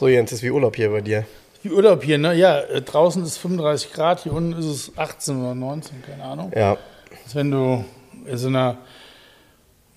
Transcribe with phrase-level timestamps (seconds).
[0.00, 1.26] So, Jens, ist wie Urlaub hier bei dir.
[1.62, 2.32] Wie Urlaub hier, ne?
[2.32, 6.50] Ja, äh, draußen ist 35 Grad, hier unten ist es 18 oder 19, keine Ahnung.
[6.56, 6.78] Ja.
[7.22, 7.84] Als wenn du
[8.24, 8.78] in so einer,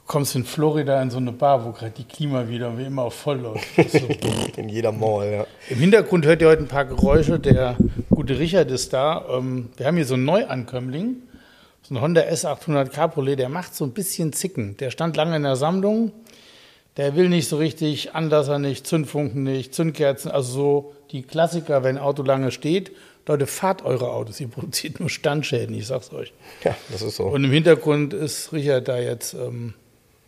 [0.05, 3.13] kommst in Florida in so eine Bar, wo gerade die Klima wieder wie immer auf
[3.13, 3.65] voll läuft.
[3.77, 4.07] Das ist so
[4.57, 5.47] In jeder Mall, ja.
[5.69, 7.39] Im Hintergrund hört ihr heute ein paar Geräusche.
[7.39, 7.77] Der
[8.09, 9.23] gute Richard ist da.
[9.31, 11.15] Ähm, Wir haben hier so einen Neuankömmling,
[11.81, 14.75] so ein Honda S800 Cabriolet, der macht so ein bisschen Zicken.
[14.75, 16.11] Der stand lange in der Sammlung.
[16.97, 21.97] Der will nicht so richtig, Anlasser nicht, Zündfunken nicht, Zündkerzen, also so die Klassiker, wenn
[21.97, 22.91] ein Auto lange steht.
[23.25, 26.33] Leute, fahrt eure Autos, ihr produziert nur Standschäden, ich sag's euch.
[26.63, 27.25] Ja, das ist so.
[27.25, 29.73] Und im Hintergrund ist Richard da jetzt ähm,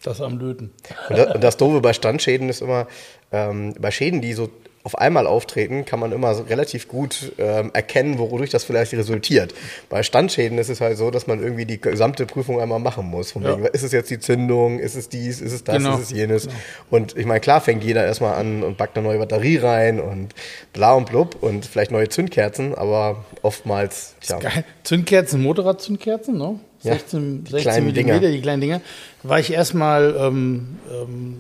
[0.02, 0.72] das am Löten.
[1.10, 2.88] Und das, und das Doofe bei Standschäden ist immer,
[3.32, 4.50] ähm, bei Schäden, die so
[4.86, 9.54] auf einmal auftreten, kann man immer so relativ gut ähm, erkennen, wodurch das vielleicht resultiert.
[9.90, 13.32] Bei Standschäden ist es halt so, dass man irgendwie die gesamte Prüfung einmal machen muss.
[13.34, 13.58] Von Ja.
[13.58, 15.96] wegen, ist es jetzt die Zündung, ist es dies, ist es das, Genau.
[15.96, 16.48] ist es jenes.
[16.92, 20.30] Und ich meine, klar fängt jeder erstmal an und backt eine neue Batterie rein und
[20.72, 24.40] bla und blub und vielleicht neue Zündkerzen, aber oftmals, tja.
[24.84, 26.60] Zündkerzen, Motorradzündkerzen, ne?
[26.84, 28.32] Ja, 16, die 16 kleinen Millimeter, Dinger.
[28.32, 28.82] die kleinen Dinger.
[29.24, 31.40] War ich erstmal, ähm, ähm,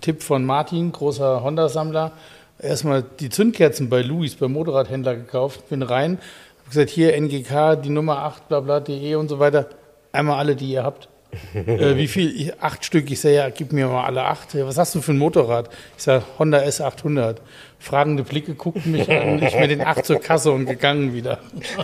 [0.00, 2.12] Tipp von Martin, großer Honda-Sammler,
[2.58, 6.18] erstmal die Zündkerzen bei Louis, beim Motorradhändler gekauft, bin rein,
[6.58, 9.68] hab gesagt, hier NGK, die Nummer 8, bla bla, de und so weiter.
[10.12, 11.08] Einmal alle, die ihr habt.
[11.54, 12.34] Äh, wie viel?
[12.40, 13.10] Ich, acht Stück.
[13.10, 14.48] Ich sage, ja, gib mir mal alle acht.
[14.54, 15.68] Was hast du für ein Motorrad?
[15.96, 17.36] Ich sage, Honda S800.
[17.78, 19.42] Fragende Blicke guckten mich an.
[19.42, 21.38] Ich mit den acht zur Kasse und gegangen wieder.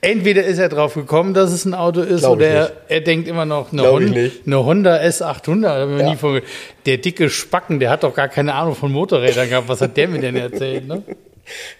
[0.00, 3.26] Entweder ist er drauf gekommen, dass es ein Auto ist, Glaub oder er, er denkt
[3.28, 4.46] immer noch, eine, nicht.
[4.46, 5.66] eine Honda S800.
[5.68, 6.14] hab ich mir Ja.
[6.14, 6.42] vorge-
[6.86, 9.68] der dicke Spacken, der hat doch gar keine Ahnung von Motorrädern gehabt.
[9.68, 10.86] Was hat der mir denn erzählt?
[10.86, 11.02] Ne?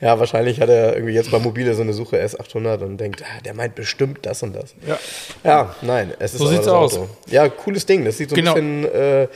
[0.01, 3.41] Ja, wahrscheinlich hat er irgendwie jetzt bei Mobile so eine Suche S800 und denkt, ah,
[3.45, 4.75] der meint bestimmt das und das.
[4.87, 4.99] Ja.
[5.45, 6.95] Ja, nein, es ist So sieht's aus.
[6.97, 7.09] Auto.
[7.29, 8.05] Ja, cooles Ding.
[8.05, 8.55] Das sieht so Genau.
[8.55, 8.95] ein bisschen.
[8.95, 9.29] Äh,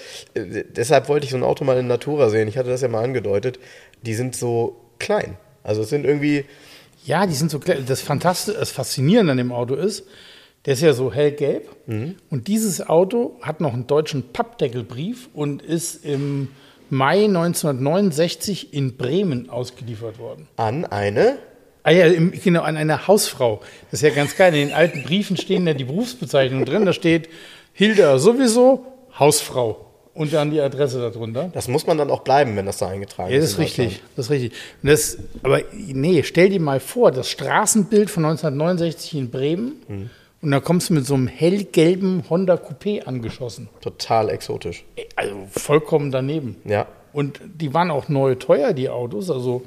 [0.70, 2.48] deshalb wollte ich so ein Auto mal in Natura sehen.
[2.48, 3.58] Ich hatte das ja mal angedeutet.
[4.02, 5.36] Die sind so klein.
[5.62, 6.44] Also es sind irgendwie.
[7.04, 7.84] Ja, die sind so klein.
[7.86, 10.04] Das Fantastische, das Faszinierende an dem Auto ist,
[10.66, 11.68] der ist ja so hellgelb.
[11.86, 16.48] Und dieses Auto hat noch einen deutschen Pappdeckelbrief und ist im
[16.90, 20.48] Mai 1969 in Bremen ausgeliefert worden.
[20.56, 21.38] An eine.
[21.82, 23.60] Ah ja, im, genau, an eine Hausfrau.
[23.90, 24.54] Das ist ja ganz geil.
[24.54, 26.84] In den alten Briefen stehen ja die Berufsbezeichnungen drin.
[26.84, 27.28] Da steht
[27.72, 28.84] Hilda sowieso,
[29.18, 29.86] Hausfrau.
[30.12, 31.50] Und dann die Adresse darunter.
[31.54, 33.52] Das muss man dann auch bleiben, wenn das da eingetragen Ja, das ist.
[33.52, 34.02] ist in richtig.
[34.16, 34.52] Das ist richtig.
[34.82, 40.10] Das, aber nee, stell dir mal vor, das Straßenbild von 1969 in Bremen.
[40.42, 43.68] Und da kommst du mit so einem hellgelben Honda Coupé angeschossen.
[43.82, 44.84] Total exotisch.
[45.16, 46.56] Also vollkommen daneben.
[46.64, 46.86] Ja.
[47.12, 49.30] Und die waren auch neu teuer, die Autos.
[49.30, 49.62] Also,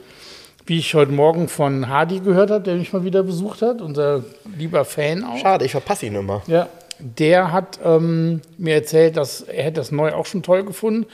[0.66, 4.24] wie ich heute Morgen von Hardy gehört habe, der mich mal wieder besucht hat, unser
[4.58, 5.38] lieber Fan auch.
[5.38, 6.42] Schade, ich verpasse ihn immer.
[6.48, 6.70] Ja,
[7.00, 11.06] der hat ähm, mir erzählt, dass er hätte das neu auch schon toll gefunden.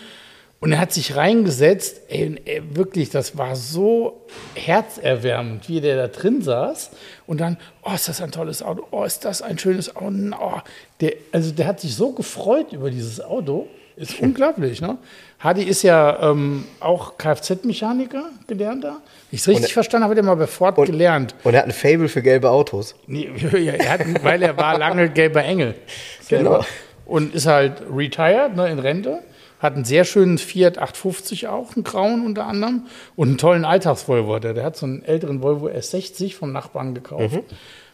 [0.61, 4.25] Und er hat sich reingesetzt, ey, ey, wirklich, das war so
[4.55, 6.91] herzerwärmend, wie der da drin saß.
[7.27, 10.13] Und dann, oh, ist das ein tolles Auto, oh, ist das ein schönes Auto.
[10.39, 10.59] Oh,
[11.01, 14.81] der, also der hat sich so gefreut über dieses Auto, ist unglaublich.
[14.81, 14.97] Ne?
[15.39, 19.01] Hadi ist ja ähm, auch Kfz-Mechaniker, gelernter.
[19.31, 21.35] Ich es richtig Und- verstanden habe, hat er mal bei Ford Und, gelernt.
[21.43, 22.95] und er hat ein Fable für gelbe Autos.
[23.07, 23.29] Nee,
[23.77, 25.75] er hat, weil er war lange gelber Engel.
[26.29, 26.63] Genau.
[27.07, 29.23] Und ist halt retired, ne, in Rente.
[29.59, 32.87] Hat einen sehr schönen Fiat 850 auch, einen grauen unter anderem.
[33.15, 34.53] Und einen tollen Alltagsvolvo hat er.
[34.53, 37.33] Der hat so einen älteren Volvo S60 vom Nachbarn gekauft.
[37.33, 37.43] Mhm.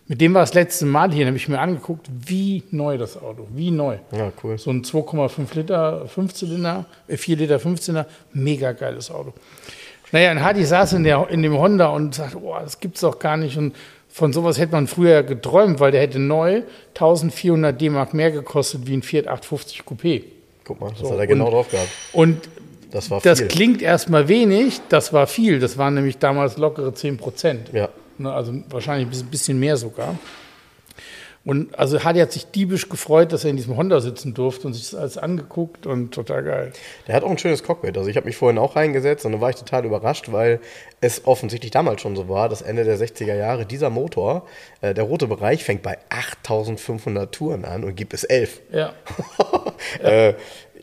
[0.07, 3.47] Mit dem war das letzte Mal hier, habe ich mir angeguckt, wie neu das Auto,
[3.55, 3.97] wie neu.
[4.15, 4.59] Ja, cool.
[4.59, 9.33] So ein 2,5 Liter Fünfzylinder, äh, 4 Liter Fünfzylinder, mega geiles Auto.
[10.11, 13.17] Naja, und Hadi saß in, der, in dem Honda und sagte, oh, das gibt's doch
[13.17, 13.57] gar nicht.
[13.57, 13.75] Und
[14.07, 16.61] von sowas hätte man früher geträumt, weil der hätte neu
[16.93, 20.23] 1400 D-Mark mehr gekostet wie ein Fiat 850 Coupé.
[20.65, 21.89] Guck mal, das So, hat er genau und- drauf gehabt.
[22.11, 22.49] Und
[22.91, 23.47] Das war das viel.
[23.47, 25.59] klingt erstmal wenig, das war viel.
[25.59, 27.69] Das waren nämlich damals lockere 10 Prozent.
[27.71, 27.89] Ja.
[28.17, 30.15] Ne, also wahrscheinlich ein bisschen mehr sogar.
[31.45, 34.73] Und also Hardy hat sich diebisch gefreut, dass er in diesem Honda sitzen durfte und
[34.73, 36.73] sich das alles angeguckt und total geil.
[37.07, 37.95] Der hat auch ein schönes Cockpit.
[37.97, 40.59] Also ich habe mich vorhin auch reingesetzt und dann war ich total überrascht, weil
[41.01, 44.47] es offensichtlich damals schon so war, dass Ende der 60er Jahre dieser Motor,
[44.81, 48.61] äh, der rote Bereich fängt bei 8500 Touren an und gibt es 11.
[48.71, 48.93] Ja.
[50.03, 50.33] äh,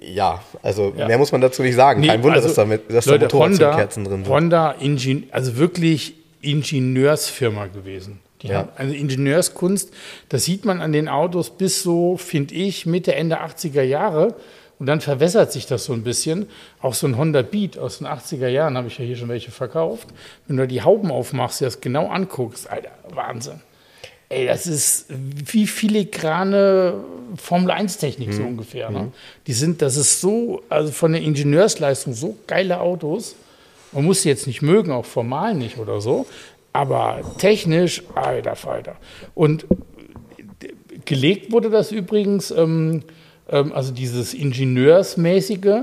[0.01, 1.09] ja, also Ja.
[1.09, 2.01] mehr muss man dazu nicht sagen.
[2.01, 4.33] Nee, Kein Wunder, also, dass da, mit, dass Leute, da Motorradzündkerzen Honda, drin sind.
[4.33, 8.21] Honda, Ingen also wirklich Ingenieursfirma gewesen.
[8.43, 8.59] Die Ja.
[8.59, 9.93] haben also Ingenieurskunst,
[10.29, 14.35] das sieht man an den Autos bis so, finde ich, Mitte, Ende 80er Jahre.
[14.79, 16.49] Und dann verwässert sich das so ein bisschen.
[16.81, 19.53] Auch so ein Honda Beat aus den 80er Jahren habe ich ja hier schon welche
[19.53, 20.09] verkauft.
[20.49, 23.61] Wenn du die Hauben aufmachst, dir das genau anguckst, Alter, Wahnsinn.
[24.29, 26.95] Ey, das ist wie filigrane
[27.37, 28.91] Formel-1-Technik so ungefähr.
[28.91, 29.13] Ne?
[29.47, 33.37] Die sind, das ist so, also von der Ingenieursleistung so geile Autos.
[33.93, 36.27] Man muss sie jetzt nicht mögen, auch formal nicht oder so.
[36.73, 38.97] Aber technisch, alter Falter.
[39.35, 39.67] Und
[41.05, 43.03] gelegt wurde das übrigens, ähm,
[43.49, 45.83] ähm, also dieses Ingenieursmäßige,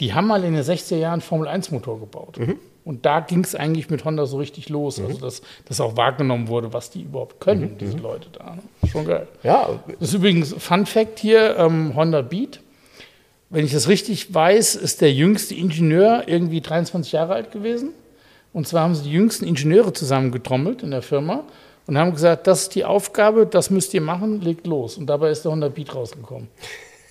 [0.00, 2.38] die haben mal in den 60er Jahren Formel-1-Motor gebaut.
[2.84, 4.98] Und da ging es eigentlich mit Honda so richtig los.
[4.98, 8.54] Also, dass das auch wahrgenommen wurde, was die überhaupt können, diese Leute da.
[8.54, 8.62] Ne?
[8.90, 9.26] Schon geil.
[9.42, 9.68] Ja,
[10.00, 12.60] Das ist übrigens Fun Fact hier: ähm, Honda Beat.
[13.50, 17.90] Wenn ich das richtig weiß, ist der jüngste Ingenieur irgendwie 23 Jahre alt gewesen.
[18.52, 21.44] Und zwar haben sie die jüngsten Ingenieure zusammengetrommelt in der Firma
[21.86, 24.96] und haben gesagt, das ist die Aufgabe, das müsst ihr machen, legt los.
[24.98, 26.48] Und dabei ist der Honda Beat rausgekommen.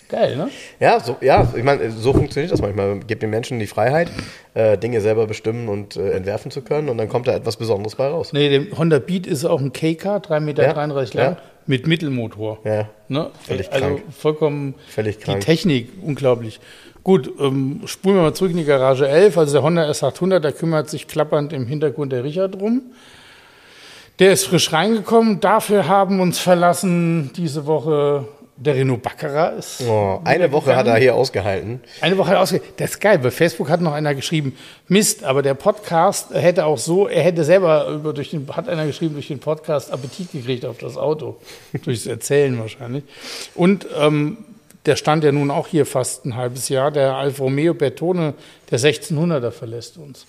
[0.10, 0.50] Geil, ne?
[0.80, 2.88] Ja, so, ja, ich meine, so funktioniert das manchmal.
[2.88, 4.10] Man gibt den Menschen die Freiheit,
[4.54, 7.95] äh, Dinge selber bestimmen und äh, entwerfen zu können und dann kommt da etwas Besonderes
[7.95, 8.31] bei raus.
[8.31, 11.38] Nee, der Honda Beat ist auch ein K-Car, 3,33 Meter Ja, lang, ja.
[11.66, 12.60] mit Mittelmotor.
[12.63, 13.30] Ja, Ne?
[13.45, 14.04] Völlig also krank.
[14.18, 15.42] vollkommen Völlig die krank.
[15.42, 16.62] Technik, unglaublich.
[17.07, 19.38] Gut, ähm, spulen wir mal zurück in die Garage 11.
[19.38, 22.81] Also der Honda S800, da kümmert sich klappernd im Hintergrund der Richard drum.
[24.19, 25.39] Der ist frisch reingekommen.
[25.39, 28.27] Dafür haben uns verlassen diese Woche
[28.57, 29.57] der Renault Baccarat.
[29.57, 31.80] Ist Oh, eine Woche hat er hier ausgehalten.
[32.01, 33.19] eine Woche hat er ausge Das ist geil.
[33.19, 34.57] Bei Facebook hat noch einer geschrieben,
[34.89, 38.86] Mist, aber der Podcast hätte auch so, er hätte selber über durch den, hat einer
[38.86, 41.38] geschrieben, durch den Podcast Appetit gekriegt auf das Auto.
[41.86, 43.06] Durchs Erzählen wahrscheinlich.
[43.56, 44.39] Und ähm,
[44.88, 46.92] der stand ja nun auch hier fast ein halbes Jahr.
[46.92, 48.34] Der Alfa Romeo Bertone,
[48.72, 50.25] der 1600er verlässt uns.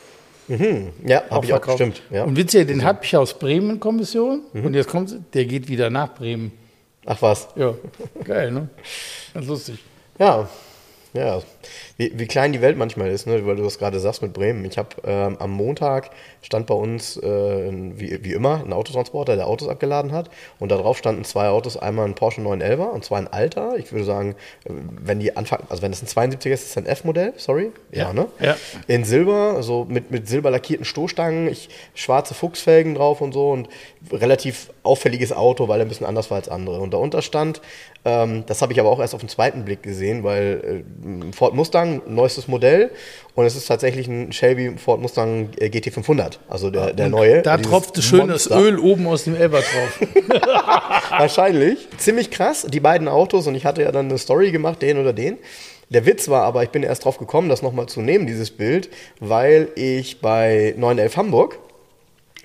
[1.05, 2.03] Ja, habe ich auch gestimmt.
[2.11, 2.25] Ja.
[2.25, 4.43] Und witzig, den hatte ich aus Bremen Kommission.
[4.53, 6.53] Und jetzt kommt, der geht wieder nach Bremen.
[7.07, 7.49] Ach was.
[7.57, 7.75] Ja,
[8.25, 8.69] geil, ne?
[9.33, 9.79] Ganz lustig.
[10.19, 10.49] Ja,
[11.13, 11.41] ja.
[11.99, 13.45] Wie, wie klein die Welt manchmal ist, ne?
[13.45, 14.65] weil du das gerade sagst mit Bremen.
[14.65, 16.11] Ich habe ähm, am Montag
[16.43, 20.31] stand bei uns, äh, wie, wie immer, ein Autotransporter, der Autos abgeladen hat.
[20.61, 23.77] Und darauf standen zwei Autos, einmal ein Porsche 911 und zwar ein alter.
[23.79, 26.87] Ich würde sagen, wenn die Anfang, also wenn das ein 72er ist, ist das ein
[26.87, 27.73] F-Modell, sorry.
[27.91, 28.27] Ja, ne?
[28.39, 28.57] Ja.
[28.87, 33.69] In Silber, so mit, mit silber lackierten Stoßstangen, ich, schwarze Fuchsfelgen drauf und so und
[34.13, 36.79] relativ auffälliges Auto, weil er ein bisschen anders war als andere.
[36.79, 37.61] Und darunter stand,
[38.05, 41.55] ähm, das habe ich aber auch erst auf den zweiten Blick gesehen, weil äh, Ford
[41.55, 42.91] Mustang, neuestes Modell
[43.35, 47.43] und es ist tatsächlich ein Shelby Ford Mustang äh, GT500, also der, der neue.
[47.43, 48.51] Da tropfte schönes.
[48.51, 50.09] Öl oben aus dem Elber drauf.
[51.11, 51.87] Wahrscheinlich.
[51.99, 53.47] Ziemlich krass, die beiden Autos.
[53.47, 55.39] Und ich hatte ja dann eine Story gemacht, den oder den.
[55.91, 58.91] Der Witz war aber, ich bin erst drauf gekommen, das nochmal zu nehmen, dieses Bild,
[59.21, 61.59] weil ich bei 911 Hamburg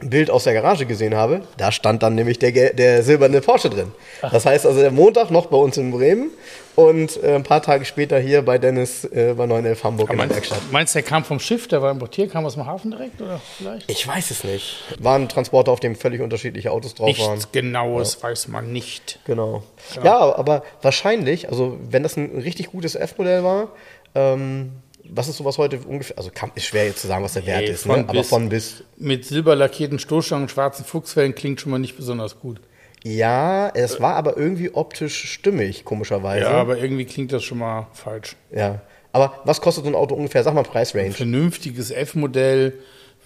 [0.09, 1.41] Bild aus der Garage gesehen habe.
[1.57, 3.91] Da stand dann nämlich der, der silberne Porsche drin.
[4.21, 6.31] Das heißt also, der Montag noch bei uns in Bremen
[6.75, 10.29] und äh, ein paar Tage später hier bei Dennis äh, bei 911 Hamburg in der
[10.29, 10.59] Werkstatt.
[10.71, 13.39] Meinst du, der kam vom Schiff, der war importiert, kam aus dem Hafen direkt oder
[13.57, 13.89] vielleicht?
[13.89, 14.83] Ich weiß es nicht.
[14.99, 17.33] War ein Transporter, auf dem völlig unterschiedliche Autos drauf waren.
[17.35, 19.19] Nichts Genaues weiß man nicht.
[19.25, 19.63] Genau.
[20.03, 23.69] Ja, aber wahrscheinlich, also wenn das ein richtig gutes F-Modell war,
[24.15, 24.71] ähm,
[25.09, 26.17] was ist sowas heute ungefähr?
[26.17, 28.09] Also kann, ist schwer jetzt zu sagen, was der Wert Nee, ist, von ne?
[28.09, 28.83] aber von bis.
[28.97, 32.59] Mit silberlackierten Stoßstangen und schwarzen Fuchsfällen klingt schon mal nicht besonders gut.
[33.03, 36.45] Ja, es war aber irgendwie optisch stimmig, komischerweise.
[36.45, 38.37] Ja, aber irgendwie klingt das schon mal falsch.
[38.49, 38.81] Ja.
[39.11, 40.41] Aber was kostet so ein Auto ungefähr?
[40.43, 41.11] Sag mal Preisrange.
[41.11, 42.73] Vernünftiges F-Modell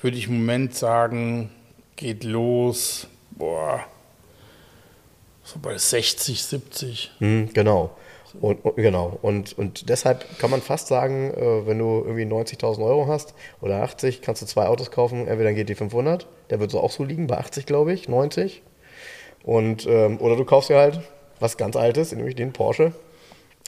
[0.01, 1.51] würde ich im Moment sagen,
[1.95, 3.81] geht los, boah,
[5.43, 7.11] so bei 60, 70.
[7.19, 7.95] Hm, genau.
[8.41, 9.17] Und, und, genau.
[9.21, 13.81] Und, und deshalb kann man fast sagen, äh, wenn du irgendwie 90.000 Euro hast oder
[13.83, 15.27] 80, kannst du zwei Autos kaufen.
[15.27, 18.61] Entweder ein GT500, der wird so auch so liegen, bei 80 glaube ich, 90.
[19.43, 20.99] Und, ähm, oder du kaufst dir halt
[21.39, 22.93] was ganz Altes, nämlich den Porsche.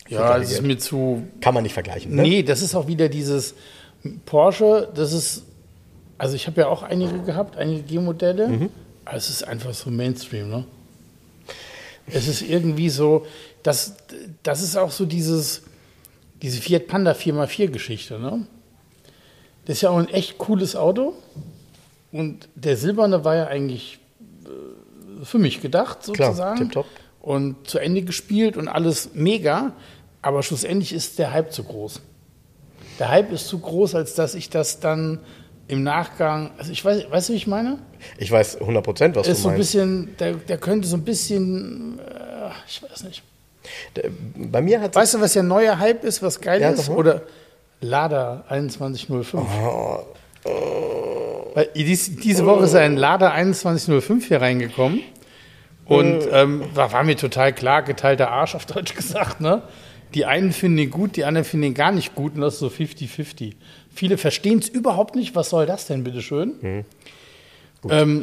[0.08, 2.24] Ja, das ist mir zu Kann man nicht vergleichen, ne?
[2.24, 3.54] Nee, das ist auch wieder dieses
[4.26, 5.44] Porsche, das ist,
[6.18, 8.70] also ich habe ja auch einige gehabt, einige G-Modelle, Mhm.
[9.06, 10.64] aber es ist einfach so Mainstream, ne?
[12.12, 13.26] Es ist irgendwie so,
[13.64, 13.96] das,
[14.44, 15.64] das ist auch so dieses,
[16.42, 18.46] diese Fiat Panda 4x4-Geschichte, ne?
[19.66, 21.14] Das ist ja auch ein echt cooles Auto
[22.12, 24.00] und der silberne war ja eigentlich
[24.46, 26.58] äh, für mich gedacht, Klar, sozusagen.
[26.58, 26.86] tipptopp.
[27.22, 29.74] und zu Ende gespielt und alles mega,
[30.22, 32.02] aber schlussendlich ist der Hype zu groß.
[32.98, 35.20] Der Hype ist zu groß, als dass ich das dann
[35.68, 37.78] im Nachgang, also ich weiß, weißt du, wie ich meine?
[38.18, 39.72] Ich weiß 100 Prozent, was ist du so ein meinst.
[39.74, 43.22] bisschen, der, der könnte so ein bisschen, äh, ich weiß nicht.
[44.36, 46.90] Bei mir hat Weißt du, was der neue Hype ist, was geil Ja, ist?
[46.90, 46.98] mal.
[46.98, 47.22] Oder
[47.82, 49.34] Lada 2105.
[51.54, 55.02] Weil dies, diese Woche ist ein Lada 2105 hier reingekommen.
[55.86, 59.42] Und ähm, war, war mir total klar, geteilter Arsch auf Deutsch gesagt.
[59.42, 59.64] Ne?
[60.14, 62.36] Die einen finden ihn gut, die anderen finden ihn gar nicht gut.
[62.36, 63.54] Und das ist so 50-50.
[63.94, 65.36] Viele verstehen es überhaupt nicht.
[65.36, 66.54] Was soll das denn, bitteschön?
[66.62, 66.86] Ähm,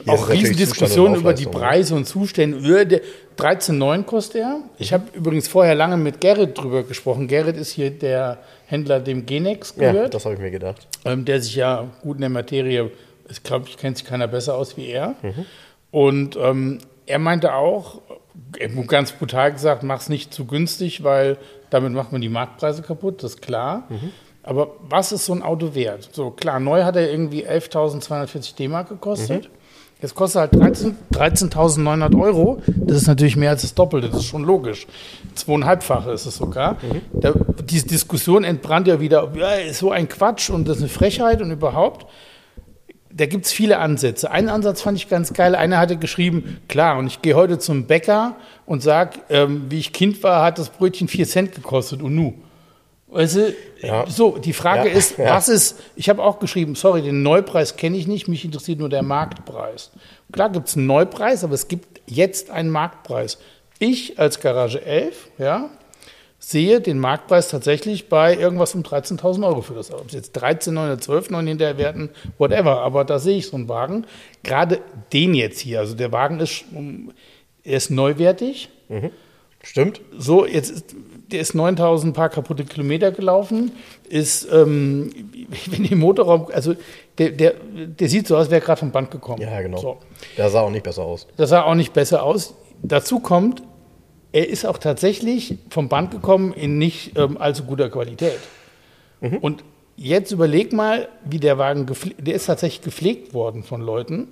[0.00, 2.80] Ist auch Riesendiskussionen über die Laufleistung, Preise und Zustände.
[2.80, 3.00] Äh, der
[3.38, 4.60] 13,9 kostet er.
[4.78, 7.26] Ich habe übrigens vorher lange mit Gerrit drüber gesprochen.
[7.28, 10.86] Gerrit ist hier der Händler, dem Genex ja, gehört, das habe ich mir gedacht.
[11.04, 12.90] ähm, der sich ja gut in der Materie,
[13.28, 15.14] ich glaube, ich kennt sich keiner besser aus wie er.
[15.90, 18.02] Und ähm, er meinte auch,
[18.86, 21.38] ganz brutal gesagt, mach's nicht zu günstig, weil
[21.70, 23.88] damit macht man die Marktpreise kaputt, das ist klar.
[24.46, 26.08] Aber was ist so ein Auto wert?
[26.12, 29.50] So klar, neu hat er irgendwie 11.240 D-Mark gekostet.
[30.00, 32.62] Jetzt kostet er halt 13 13.900 Euro.
[32.66, 34.86] Das ist natürlich mehr als das Doppelte, das ist schon logisch.
[35.34, 36.76] Zweieinhalbfache ist es sogar.
[37.12, 37.32] Da,
[37.64, 41.42] diese Diskussion entbrannt ja wieder, ja, ist so ein Quatsch und das ist eine Frechheit
[41.42, 42.06] und überhaupt
[43.16, 44.30] da gibt es viele Ansätze.
[44.30, 45.54] Einen Ansatz fand ich ganz geil.
[45.54, 48.36] Einer hatte geschrieben, klar, und ich gehe heute zum Bäcker
[48.66, 52.34] und sage, ähm, wie ich Kind war, hat das Brötchen 4 Cent gekostet und nu.
[53.08, 54.04] Weißt du, Ja.
[54.08, 57.96] so, die Frage Ja, ist, was ist, ich habe auch geschrieben, sorry, den Neupreis kenne
[57.96, 59.90] ich nicht, mich interessiert nur der Marktpreis.
[60.32, 63.38] Klar gibt es einen Neupreis, aber es gibt jetzt einen Marktpreis.
[63.78, 65.70] Ich als Garage 11, ja,
[66.38, 70.02] sehe den Marktpreis tatsächlich bei irgendwas um 13.000 Euro für das Auto.
[70.02, 72.80] Ob es jetzt 13, 9 oder 12, 9 hinterher werden, whatever.
[72.82, 74.06] Aber da sehe ich so einen Wagen.
[74.42, 74.80] Gerade
[75.12, 75.80] den jetzt hier.
[75.80, 76.64] Also der Wagen ist,
[77.64, 78.68] er ist neuwertig.
[79.66, 80.00] Stimmt?
[80.16, 80.94] So, jetzt ist,
[81.32, 83.72] der ist 9000 paar kaputte Kilometer gelaufen,
[84.08, 85.10] ist, ähm,
[85.66, 86.74] wenn die Motorraum, also
[87.18, 89.42] der, der, der sieht so aus, wäre gerade vom Band gekommen.
[89.42, 89.78] Ja, genau.
[89.78, 89.98] So.
[90.36, 91.26] Der sah auch nicht besser aus.
[91.36, 92.54] Das sah auch nicht besser aus.
[92.82, 93.62] Dazu kommt,
[94.32, 98.38] er ist auch tatsächlich vom Band gekommen in nicht ähm, allzu guter Qualität.
[99.40, 99.64] Und
[99.96, 104.28] jetzt überleg mal, wie der Wagen gepflegt, der ist tatsächlich gepflegt worden von Leuten,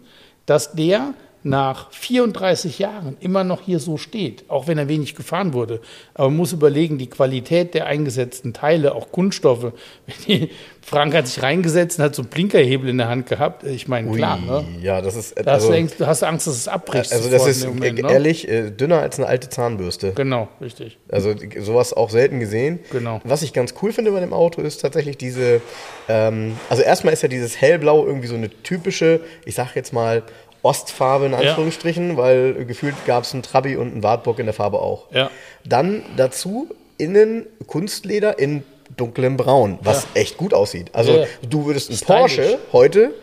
[0.47, 1.15] dass der
[1.45, 5.81] nach 34 Jahren immer noch hier so steht, auch wenn er wenig gefahren wurde.
[6.15, 9.73] Aber man muss überlegen, die Qualität der eingesetzten Teile, auch Kunststoffe.
[10.85, 13.65] Frank hat sich reingesetzt und hat so einen Blinkerhebel in der Hand gehabt.
[13.65, 14.65] Ich meine, klar, ne?
[14.83, 15.35] Ja, das ist.
[15.39, 17.13] Da hast also, du, Angst, du hast Angst, dass es abbricht.
[17.13, 18.13] also das ist Moment, ne?
[18.13, 20.13] ehrlich äh, dünner als eine alte Zahnbürste.
[20.13, 20.99] Genau, richtig.
[21.11, 22.81] Also sowas auch selten gesehen.
[22.91, 23.21] Genau.
[23.25, 25.63] Was ich ganz cool finde bei dem Auto ist tatsächlich diese,
[26.09, 30.23] ähm, also erstmal ist ja dieses hellblau irgendwie so eine typische, ich sag jetzt mal
[30.65, 34.55] Ostfarbe in Anführungsstrichen, weil äh, gefühlt gab es einen Trabi und einen Wartburg in der
[34.55, 35.07] Farbe auch.
[35.13, 35.31] Ja.
[35.65, 36.69] Dann dazu
[36.99, 38.63] innen Kunstleder in
[38.97, 40.91] dunklem Braun, was echt gut aussieht.
[40.93, 41.27] Also Ja, ja.
[41.49, 42.21] du würdest einen Stylisch.
[42.37, 43.15] Porsche heute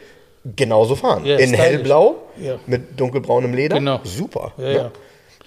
[0.56, 1.26] genauso fahren.
[1.26, 1.60] Ja, in stylisch.
[1.60, 2.60] hellblau Ja.
[2.68, 3.76] mit dunkelbraunem Leder.
[3.78, 4.00] Genau.
[4.04, 4.54] Super.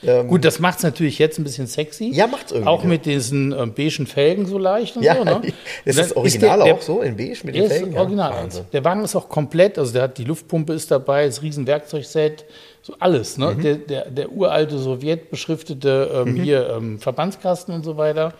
[0.05, 0.23] Ja.
[0.23, 2.11] Gut, das macht es natürlich jetzt ein bisschen sexy.
[2.13, 2.89] Ja, macht's irgendwie, Auch ja.
[2.89, 5.25] mit diesen ähm, beigen Felgen so leicht und Ja, so.
[5.25, 5.41] Ne?
[5.85, 7.97] ist das Original der, der, auch so in beige mit den ist Felgen?
[7.97, 8.33] original.
[8.33, 8.65] Wahnsinn.
[8.73, 12.45] Der Wagen ist auch komplett, also der hat die Luftpumpe ist dabei, das Riesenwerkzeugset,
[12.83, 13.39] so alles.
[13.39, 13.45] Mhm.
[13.45, 13.57] Ne?
[13.57, 18.35] Der, der, der uralte sowjetbeschriftete ähm, hier ähm, Verbandskasten und so weiter.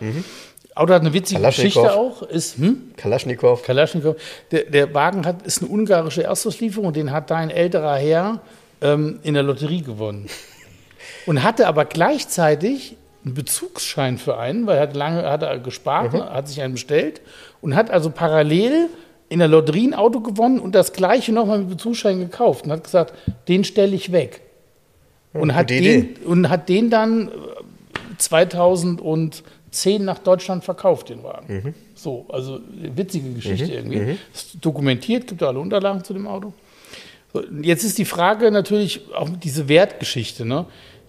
[0.75, 1.45] Auto hat eine witzige Mhm.
[1.45, 2.21] Geschichte auch.
[2.23, 2.91] Ist, hm?
[2.97, 3.63] Kalaschnikow.
[3.63, 4.15] Kalaschnikow.
[4.51, 8.41] Der, der Wagen hat, ist eine ungarische Erstauslieferung und den hat da ein älterer Herr
[8.81, 10.27] ähm, in der Lotterie gewonnen.
[11.25, 16.13] Und hatte aber gleichzeitig einen Bezugsschein für einen, weil er hat lange hat er gespart,
[16.13, 17.21] ne, hat sich einen bestellt
[17.61, 18.89] und hat also parallel
[19.29, 22.83] in der Lotterie ein Auto gewonnen und das gleiche nochmal mit Bezugsschein gekauft und hat
[22.83, 23.13] gesagt,
[23.47, 24.41] den stelle ich weg.
[25.33, 27.31] Und hat, den, und hat den dann äh,
[28.17, 29.43] 2010
[30.05, 31.75] nach Deutschland verkauft, den Wagen.
[31.93, 34.17] So, also witzige Geschichte irgendwie.
[34.33, 36.53] Ist dokumentiert, gibt alle Unterlagen zu dem Auto.
[37.33, 40.45] So, jetzt ist die Frage natürlich auch diese Wertgeschichte.
[40.45, 40.67] Ne?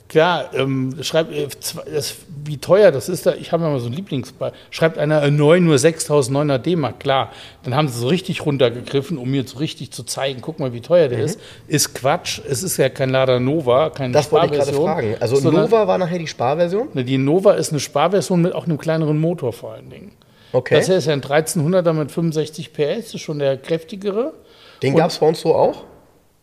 [0.08, 1.48] Klar, ähm, schreibt, äh,
[1.92, 4.52] das, wie teuer das ist, da, ich habe ja mal so ein Lieblingsball.
[4.70, 7.32] Schreibt einer äh, neu nur 6.900 D-Mark, klar.
[7.64, 10.80] Dann haben sie so richtig runtergegriffen, um mir so richtig zu zeigen, guck mal, wie
[10.80, 11.40] teuer der ist.
[11.66, 15.16] Ist Quatsch, es ist ja kein Lada Nova, keine Das wollte ich gerade Sparversion, fragen.
[15.20, 16.88] Also sondern- Nova war nachher die Sparversion?
[16.94, 20.12] Ne, Die Nova ist eine Sparversion mit auch einem kleineren Motor vor allen Dingen.
[20.52, 20.76] Okay.
[20.76, 24.34] Das hier ist ja ein 1300er mit 65 PS, ist schon der kräftigere.
[24.82, 25.82] Den gab es bei uns so auch?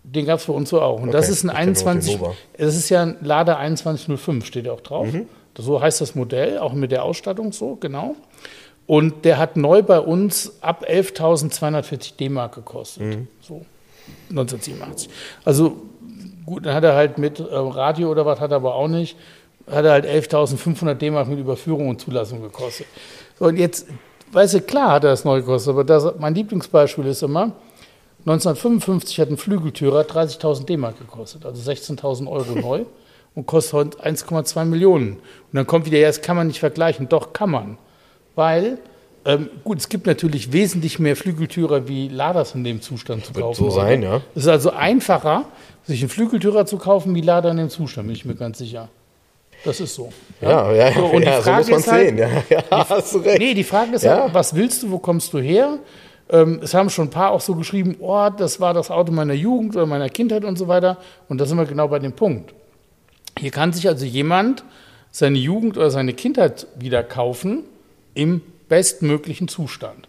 [0.04, 1.02] Den gab es für uns so auch.
[1.02, 2.34] Und das Okay, ist ein ich kenn nur den 21, Nova.
[2.58, 5.12] das ist ja ein Lada 2105, steht ja auch drauf.
[5.12, 5.28] Mhm.
[5.58, 8.16] So heißt das Modell, auch mit der Ausstattung so, genau.
[8.86, 13.04] Und der hat neu bei uns ab 11.240 D-Mark gekostet.
[13.04, 13.28] Mhm.
[13.42, 13.62] So,
[14.30, 15.10] 1987.
[15.46, 15.78] Also
[16.46, 19.16] gut, dann hat er halt mit äh, Radio oder was hat er aber auch nicht.
[19.72, 22.88] Hat er halt 11.500 D-Mark mit Überführung und Zulassung gekostet.
[23.40, 23.88] So, und jetzt,
[24.34, 27.54] weißt du, klar hat er das neu gekostet, aber das, mein Lieblingsbeispiel ist immer,
[28.26, 32.86] 1955 hat ein Flügeltürer 30.000 D-Mark gekostet, also 16.000 Euro neu
[33.36, 35.14] und kostet heute 1,2 Millionen.
[35.14, 35.20] Und
[35.54, 37.10] dann kommt wieder, ja, das kann man nicht vergleichen.
[37.10, 37.78] Doch, kann man.
[38.36, 38.78] Weil,
[39.26, 43.44] ähm, gut, es gibt natürlich wesentlich mehr Flügeltürer wie Laders in dem Zustand zu Wird
[43.46, 43.64] kaufen.
[43.66, 44.22] so sein, ja.
[44.36, 45.46] Es ist also einfacher,
[45.84, 48.88] sich einen Flügeltürer zu kaufen wie Lader in dem Zustand, bin ich mir ganz sicher.
[49.66, 50.12] Das ist so.
[50.42, 52.18] Ja, ja, ja, So, und die ja so Frage muss man ist halt- sehen.
[52.18, 52.30] Ja,
[52.72, 53.40] ja, hast du recht.
[53.40, 54.24] Nee, die Frage ist Ja.
[54.24, 55.78] halt, was willst du, wo kommst du her?
[56.34, 59.36] Ähm, es haben schon ein paar auch so geschrieben, oh, das war das Auto meiner
[59.36, 60.98] Jugend oder meiner Kindheit und so weiter.
[61.30, 62.54] Und da sind wir genau bei dem Punkt.
[63.40, 64.64] Hier kann sich also jemand
[65.12, 67.64] seine Jugend oder seine Kindheit wieder kaufen
[68.16, 70.08] im bestmöglichen Zustand.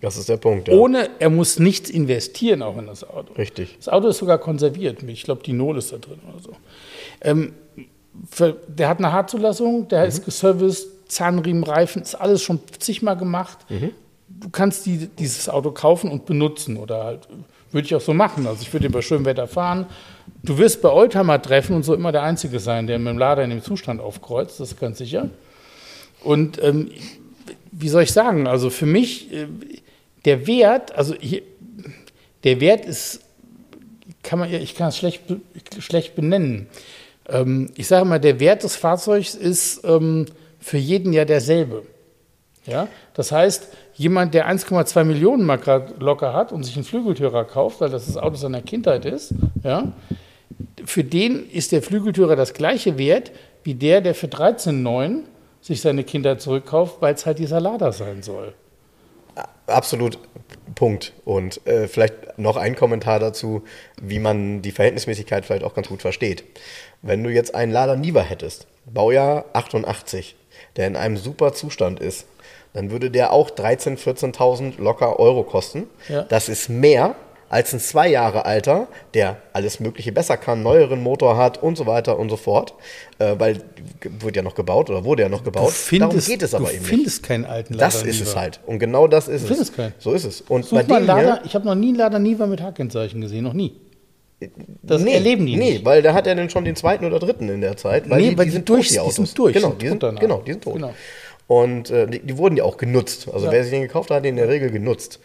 [0.00, 0.74] Das ist der Punkt, ja.
[0.74, 3.32] Ohne, er muss nichts investieren auch in das Auto.
[3.34, 3.76] Richtig.
[3.78, 5.02] Das Auto ist sogar konserviert.
[5.02, 6.52] Ich glaube, die Nol ist da drin oder so.
[7.20, 7.54] Ähm,
[8.30, 13.58] für, der hat eine Haarzulassung, der ist geserviced, Zahnriemen, Reifen, ist alles schon zigmal gemacht.
[14.44, 17.28] Du kannst die, dieses Auto kaufen und benutzen oder halt,
[17.72, 18.46] würde ich auch so machen.
[18.46, 19.86] Also ich würde bei schönem Wetter fahren.
[20.42, 23.48] Du wirst bei Oldtimer-Treffen und so immer der Einzige sein, der mit dem Lader in
[23.48, 25.30] dem Zustand aufkreuzt, das ist ganz sicher.
[26.22, 26.90] Und ähm,
[27.72, 29.46] wie soll ich sagen, also für mich, äh,
[30.26, 31.40] der Wert, also hier,
[32.44, 33.20] der Wert ist,
[34.22, 35.22] kann man, ich kann es schlecht,
[35.78, 36.66] schlecht benennen.
[37.30, 40.26] Ähm, ich sage mal, der Wert des Fahrzeugs ist ähm,
[40.60, 41.84] für jeden ja derselbe.
[42.66, 42.88] Ja?
[43.14, 47.80] Das heißt, jemand, der 1,2 Millionen Mark grad locker hat und sich einen Flügeltürer kauft,
[47.80, 49.92] weil das das Auto seiner Kindheit ist, ja,
[50.84, 53.32] für den ist der Flügeltürer das gleiche Wert
[53.62, 55.20] wie der, der für 13,9
[55.60, 58.52] sich seine Kindheit zurückkauft, weil es halt dieser Lader sein soll.
[59.66, 60.18] Absolut
[60.74, 61.14] Punkt.
[61.24, 63.62] Und äh, vielleicht noch ein Kommentar dazu,
[64.00, 66.44] wie man die Verhältnismäßigkeit vielleicht auch ganz gut versteht.
[67.00, 70.36] Wenn du jetzt einen Lada Niva hättest, Baujahr 88,
[70.76, 72.26] der in einem super Zustand ist,
[72.74, 73.98] dann würde der auch 13.000,
[74.34, 75.84] 14.000 locker Euro kosten.
[76.08, 76.22] Ja.
[76.24, 77.14] Das ist mehr
[77.50, 81.86] als ein zwei Jahre alter, der alles Mögliche besser kann, neueren Motor hat und so
[81.86, 82.74] weiter und so fort.
[83.20, 83.62] Äh, weil
[84.02, 85.72] wird ja noch gebaut oder wurde ja noch gebaut.
[85.98, 86.88] Darum geht es aber du eben nicht.
[86.88, 88.40] findest keinen alten Lader Das ist es Niva.
[88.40, 88.60] halt.
[88.66, 89.48] Und genau das ist es.
[89.48, 89.94] findest keinen.
[89.98, 90.40] So ist es.
[90.40, 93.20] Und Such bei mal Lader, hier, ich habe noch nie einen Lader Niva mit Hackenzeichen
[93.20, 93.74] gesehen, noch nie.
[94.82, 95.84] Das nee, erleben die nee, nicht.
[95.84, 98.10] weil da hat er dann schon den zweiten oder dritten in der Zeit.
[98.10, 99.14] Weil Nee, die, weil die die sind durch- die die Autos.
[99.14, 100.74] sind durch, Genau, die sind, genau, die sind tot.
[100.74, 100.92] Genau.
[101.46, 103.28] Und äh, die, die wurden ja auch genutzt.
[103.32, 103.52] Also Ja.
[103.52, 105.20] wer sich den gekauft hat, hat den in der Regel genutzt.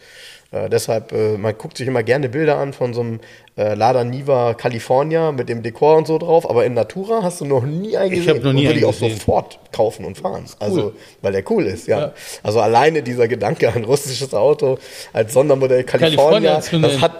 [0.52, 3.20] Äh, deshalb, äh, man guckt sich immer gerne Bilder an von so einem
[3.56, 7.44] äh, Lada Niva California mit dem Dekor und so drauf, aber in Natura hast du
[7.44, 8.36] noch nie einen Ich gesehen.
[8.38, 10.44] hab noch nie und würde ich auch sofort kaufen und fahren.
[10.58, 11.98] Also, weil der cool ist, ja.
[12.00, 12.12] Ja.
[12.42, 14.78] Also alleine dieser Gedanke an russisches Auto
[15.12, 17.12] als Sondermodell California California, das hat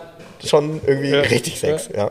[0.44, 1.20] schon irgendwie Ja.
[1.20, 2.10] richtig Sex, ja.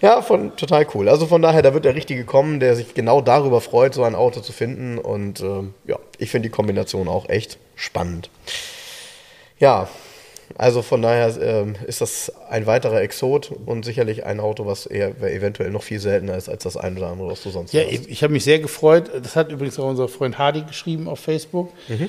[0.00, 1.08] Ja, von, total cool.
[1.08, 4.14] Also von daher, da wird der Richtige kommen, der sich genau darüber freut, so ein
[4.14, 4.98] Auto zu finden.
[4.98, 8.30] Und ähm, ja, ich finde die Kombination auch echt spannend.
[9.58, 9.88] Ja,
[10.58, 15.08] also von daher ähm, ist das ein weiterer Exot und sicherlich ein Auto, was eher
[15.22, 17.90] eventuell noch viel seltener ist als das ein oder andere, was du sonst Ja, hast.
[17.92, 19.10] ich, ich habe mich sehr gefreut.
[19.22, 21.70] Das hat übrigens auch unser Freund Hardy geschrieben auf Facebook.
[21.88, 22.08] Mhm.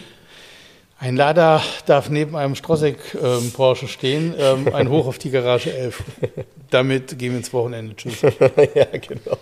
[0.99, 4.33] Ein Lader darf neben einem Strossek ähm, Porsche stehen.
[4.37, 6.03] Ähm, ein Hoch auf die Garage 11.
[6.71, 7.95] Damit gehen wir ins Wochenende.
[7.95, 8.21] Tschüss.
[8.21, 9.37] ja, genau.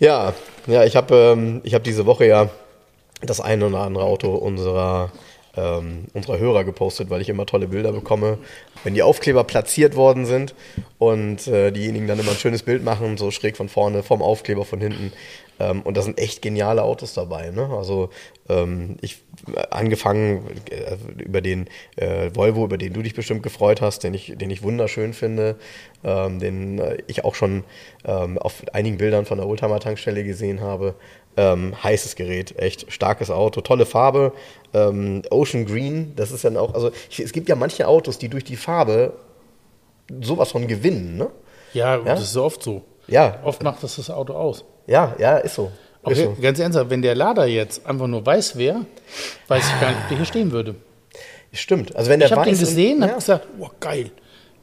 [0.00, 0.34] Ja,
[0.66, 2.50] ja, ich habe ähm, ich hab diese Woche ja
[3.22, 5.12] das eine oder andere Auto unserer,
[5.56, 8.38] ähm, unserer Hörer gepostet, weil ich immer tolle Bilder bekomme,
[8.82, 10.54] wenn die Aufkleber platziert worden sind
[10.98, 14.64] und äh, diejenigen dann immer ein schönes Bild machen, so schräg von vorne, vom Aufkleber
[14.64, 15.12] von hinten.
[15.60, 17.50] Ähm, und da sind echt geniale Autos dabei.
[17.50, 17.68] Ne?
[17.70, 18.10] Also
[18.48, 19.18] ähm, ich
[19.70, 24.34] angefangen äh, über den äh, Volvo, über den du dich bestimmt gefreut hast, den ich,
[24.36, 25.56] den ich wunderschön finde,
[26.02, 27.64] ähm, den äh, ich auch schon
[28.04, 30.94] ähm, auf einigen Bildern von der Oldtimer-Tankstelle gesehen habe.
[31.36, 34.32] Ähm, heißes Gerät, echt starkes Auto, tolle Farbe,
[34.72, 38.28] ähm, Ocean Green, das ist dann auch, also ich, es gibt ja manche Autos, die
[38.28, 39.14] durch die Farbe
[40.20, 41.30] sowas von gewinnen, ne?
[41.72, 42.02] Ja, Ja?
[42.04, 42.82] das ist oft so.
[43.06, 44.64] Ja, Oft macht das das Auto aus.
[44.86, 45.70] ja, ja, ist so.
[46.08, 46.36] Ist so.
[46.40, 48.84] ganz ernsthaft, wenn der Lader jetzt einfach nur weiß wäre,
[49.48, 50.74] weiß ich gar nicht, ob der hier stehen würde.
[51.52, 51.96] Stimmt.
[51.96, 53.06] Also wenn der Ich habe den gesehen ja.
[53.08, 54.10] habe gesagt, oh geil.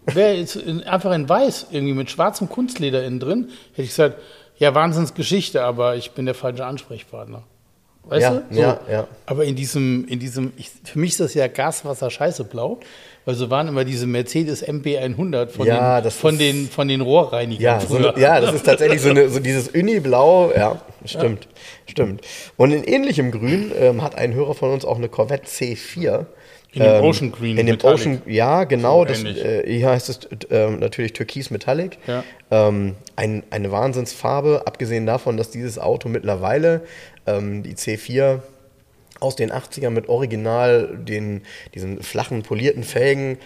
[0.06, 4.20] Wäre jetzt in, einfach in weiß, irgendwie mit schwarzem Kunstleder innen drin, hätte ich gesagt,
[4.62, 7.44] ja, Wahnsinnsgeschichte, aber ich bin der falsche Ansprechpartner.
[8.04, 8.42] Weißt Ja, du?
[8.56, 8.62] So.
[8.62, 9.08] ja, ja.
[9.28, 12.80] Aber in diesem, in diesem, ich, für mich ist das ja Gaswasser scheiße blau,
[13.26, 17.02] weil so waren immer diese Mercedes MB100 von, Ja, den, von, ist- den, von den
[17.02, 17.80] Rohrreinigern.
[17.80, 20.52] Ja, so, ja, das ist tatsächlich so, eine, so dieses Uni-Blau.
[20.56, 21.48] Ja, stimmt,
[21.88, 22.22] stimmt.
[22.58, 26.26] Und in ähnlichem Grün ähm, hat ein Hörer von uns auch eine Corvette C4.
[26.74, 28.00] In dem Ocean Green In dem Metallic.
[28.00, 29.00] Ocean, ja, genau.
[29.00, 31.98] So das, äh, hier heißt es äh, natürlich Türkis Metallic.
[32.08, 32.24] Ja.
[32.50, 36.84] Ähm, ein, eine Wahnsinnsfarbe, abgesehen davon, dass dieses Auto mittlerweile
[37.28, 38.40] ähm, die C4
[39.20, 41.42] aus den 80ern mit original den,
[41.76, 43.38] diesen flachen, polierten Felgen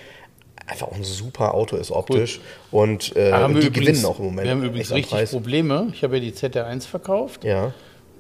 [0.68, 2.40] einfach auch ein super Auto ist optisch.
[2.72, 4.46] Und äh, die übrigens- gewinnen auch im Moment.
[4.46, 5.32] Wir haben übrigens richtig Preis.
[5.32, 5.88] Probleme.
[5.94, 7.44] Ich habe ja die ZR1 verkauft.
[7.44, 7.74] Ja.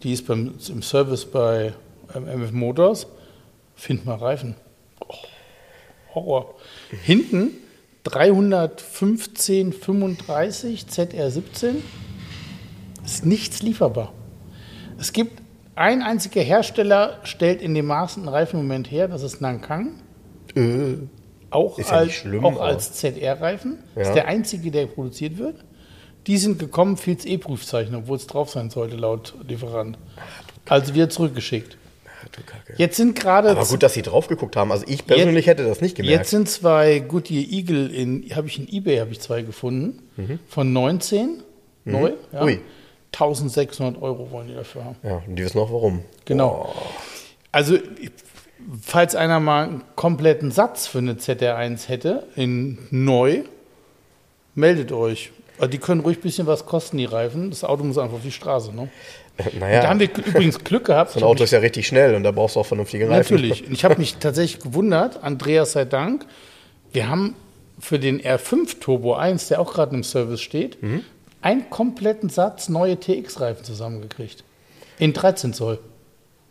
[0.03, 1.73] Die ist beim, im Service bei
[2.15, 3.07] ähm, MF Motors.
[3.75, 4.55] Find mal Reifen.
[4.99, 5.13] Oh,
[6.13, 6.55] Horror.
[7.03, 7.51] Hinten
[8.03, 11.75] 315 35 ZR17
[13.03, 14.13] ist nichts lieferbar.
[14.99, 15.41] Es gibt
[15.75, 20.01] ein einziger Hersteller, stellt in dem Maßen einen Reifen im Moment her, das ist Nankang.
[21.49, 23.79] Auch, Äh, Ist ja als, schlimm, auch als ZR-Reifen.
[23.95, 24.03] Ja.
[24.03, 25.65] Ist der einzige, der produziert wird.
[26.27, 29.97] Die sind gekommen, fehlt E-Prüfzeichen, obwohl es drauf sein sollte, laut Lieferant.
[30.67, 31.77] Also wieder zurückgeschickt.
[32.77, 34.71] Jetzt sind gerade Aber gut, dass sie drauf geguckt haben.
[34.71, 36.17] Also ich persönlich hätte das nicht gemerkt.
[36.17, 40.01] Jetzt sind zwei Goodyear Eagle in, habe ich in eBay habe ich zwei gefunden,
[40.47, 41.43] von 19,
[41.85, 42.41] neu, ja.
[42.41, 42.45] Mhm.
[42.45, 42.59] Ui.
[43.13, 44.95] 1600 Euro wollen die dafür haben.
[45.03, 46.01] ja, und die wissen auch warum.
[46.25, 46.73] Genau.
[47.53, 47.77] Also,
[48.81, 53.43] falls einer mal einen kompletten Satz für eine ZR1 hätte, in neu,
[54.53, 55.31] meldet euch.
[55.57, 57.49] Aber Die können ruhig ein bisschen was kosten, die Reifen.
[57.49, 58.75] Das Auto muss einfach auf die Straße.
[58.75, 58.89] Ne?
[59.59, 61.11] Naja, Da haben wir übrigens Glück gehabt.
[61.13, 63.35] so ein Auto ist ja richtig schnell und da brauchst du auch vernünftige Reifen.
[63.35, 63.63] Natürlich.
[63.67, 66.25] Und ich habe mich tatsächlich gewundert, Andreas sei Dank,
[66.93, 67.35] wir haben
[67.79, 71.03] für den R5 Turbo 1, der auch gerade im Service steht, Mhm.
[71.41, 74.43] einen kompletten Satz neue TX-Reifen zusammengekriegt.
[74.99, 75.79] In 13 Zoll.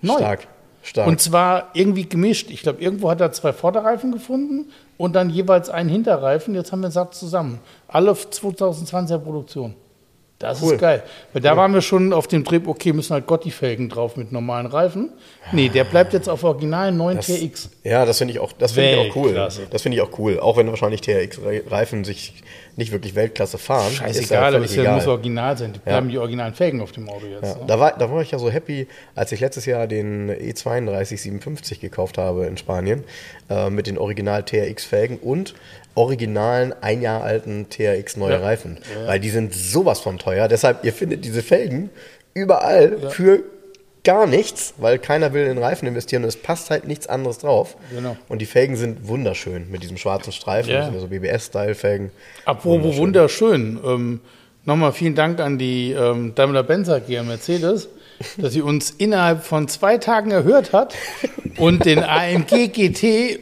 [0.03, 0.17] Neu.
[0.19, 0.47] Stark.
[0.83, 1.07] Stark.
[1.09, 2.51] Und zwar irgendwie gemischt.
[2.51, 4.67] Ich glaube, irgendwo hat er zwei Vorderreifen gefunden
[4.99, 6.55] und dann jeweils einen Hinterreifen.
[6.55, 7.61] Jetzt haben wir einen Satz zusammen.
[7.89, 9.75] Alle 2020er Produktion.
[10.45, 10.75] Das Cool.
[10.75, 11.03] ist geil.
[11.33, 14.67] Weil da waren wir schon auf dem Trip, okay, müssen halt Gotti-Felgen drauf mit normalen
[14.67, 15.11] Reifen.
[15.53, 17.71] Nee, der bleibt jetzt auf originalen 9 Das- TX.
[17.83, 19.35] Ja, das finde ich auch, das finde ich auch cool.
[19.71, 20.39] Das finde ich auch cool.
[20.41, 22.35] Auch wenn wahrscheinlich TRX-Reifen sich
[22.77, 23.93] nicht wirklich Weltklasse fahren.
[23.93, 25.73] Scheißegal, aber es muss original sein.
[25.75, 27.43] Die bleiben die originalen Felgen auf dem Auto jetzt.
[27.43, 27.65] Ja, ne?
[27.67, 31.17] da, war, da war ich ja so happy, als ich letztes Jahr den E E32
[31.19, 33.05] 57 gekauft habe in Spanien
[33.49, 35.55] äh, mit den Original TRX-Felgen und
[35.95, 38.39] originalen ein Jahr alten TRX neue Ja.
[38.41, 38.79] Reifen.
[39.07, 40.49] Weil die sind sowas von teuer.
[40.49, 41.91] Deshalb, ihr findet diese Felgen
[42.35, 43.43] überall für
[44.03, 47.77] gar nichts, weil keiner will in Reifen investieren und es passt halt nichts anderes drauf.
[47.95, 48.17] Genau.
[48.29, 50.77] Und die Felgen sind wunderschön mit diesem schwarzen Streifen, Ja.
[50.79, 52.11] das sind ja so BBS-Style-Felgen.
[52.45, 53.79] Apropos wunderschön.
[53.85, 54.21] Ähm,
[54.67, 57.89] Nochmal vielen Dank an die ähm, Daimler-Benz AG Mercedes,
[58.39, 60.95] dass sie uns innerhalb von zwei Tagen erhört hat
[61.59, 63.41] und den AMG GT,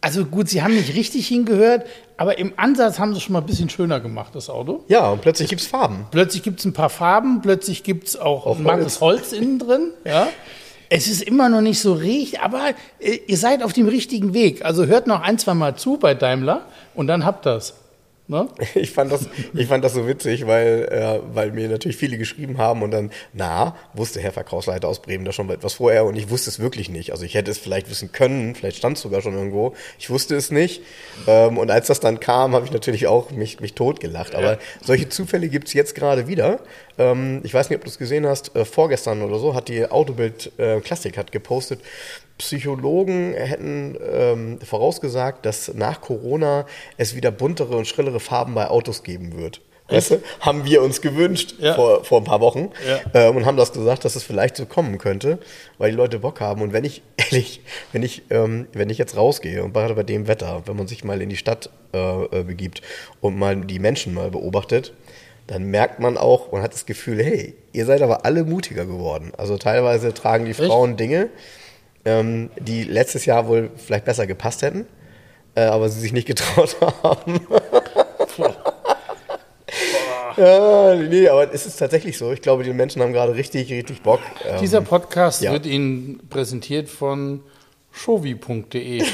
[0.00, 3.40] also gut, sie haben nicht richtig hingehört, aber im Ansatz haben sie es schon mal
[3.40, 4.84] ein bisschen schöner gemacht, das Auto.
[4.88, 6.06] Ja, und plötzlich gibt's Farben.
[6.10, 9.58] Plötzlich gibt es ein paar Farben, plötzlich gibt es auch, Auch ein mattes Holz innen
[9.58, 9.92] drin.
[10.04, 10.28] Ja.
[10.90, 14.64] Es ist immer noch nicht so richtig, aber äh, ihr seid auf dem richtigen Weg.
[14.64, 16.62] Also hört noch ein, zwei Mal zu bei Daimler
[16.94, 17.74] und dann habt das.
[18.28, 18.46] Ne?
[18.74, 22.58] Ich fand das, ich fand das so witzig, weil, äh, weil mir natürlich viele geschrieben
[22.58, 26.28] haben und dann, na, wusste Herr Verkaufsleiter aus Bremen da schon etwas vorher und ich
[26.28, 27.10] wusste es wirklich nicht.
[27.12, 29.74] Also ich hätte es vielleicht wissen können, vielleicht stand es sogar schon irgendwo.
[29.98, 30.82] Ich wusste es nicht.
[31.26, 34.34] Ähm, und als das dann kam, habe ich natürlich auch mich, mich totgelacht.
[34.34, 36.60] Aber solche Zufälle gibt's jetzt gerade wieder.
[36.98, 39.86] Ähm, ich weiß nicht, ob du es gesehen hast, äh, vorgestern oder so hat die
[39.86, 41.80] Autobild äh, Klassik hat gepostet,
[42.38, 49.02] Psychologen hätten ähm, vorausgesagt, dass nach Corona es wieder buntere und schrillere Farben bei Autos
[49.02, 49.60] geben wird.
[49.90, 50.22] Weißt du?
[50.40, 51.74] Haben wir uns gewünscht Ja.
[51.74, 53.28] vor, vor ein paar Wochen Ja.
[53.28, 55.38] ähm, und haben das gesagt, dass es vielleicht so kommen könnte,
[55.78, 56.60] weil die Leute Bock haben.
[56.60, 60.28] Und wenn ich ehrlich, wenn ich, ähm, wenn ich jetzt rausgehe und gerade bei dem
[60.28, 62.82] Wetter, wenn man sich mal in die Stadt äh, äh, begibt
[63.20, 64.92] und mal die Menschen mal beobachtet,
[65.46, 69.32] dann merkt man auch und hat das Gefühl, hey, ihr seid aber alle mutiger geworden.
[69.38, 71.30] Also teilweise tragen die Frauen Dinge,
[72.08, 74.86] ähm, die letztes Jahr wohl vielleicht besser gepasst hätten,
[75.54, 77.40] äh, aber sie sich nicht getraut haben.
[80.36, 82.32] ja, nee, aber es ist tatsächlich so.
[82.32, 84.20] Ich glaube, die Menschen haben gerade richtig, richtig Bock.
[84.48, 85.52] Ähm, Dieser Podcast ja.
[85.52, 87.42] wird Ihnen präsentiert von
[87.92, 89.02] shovi.de.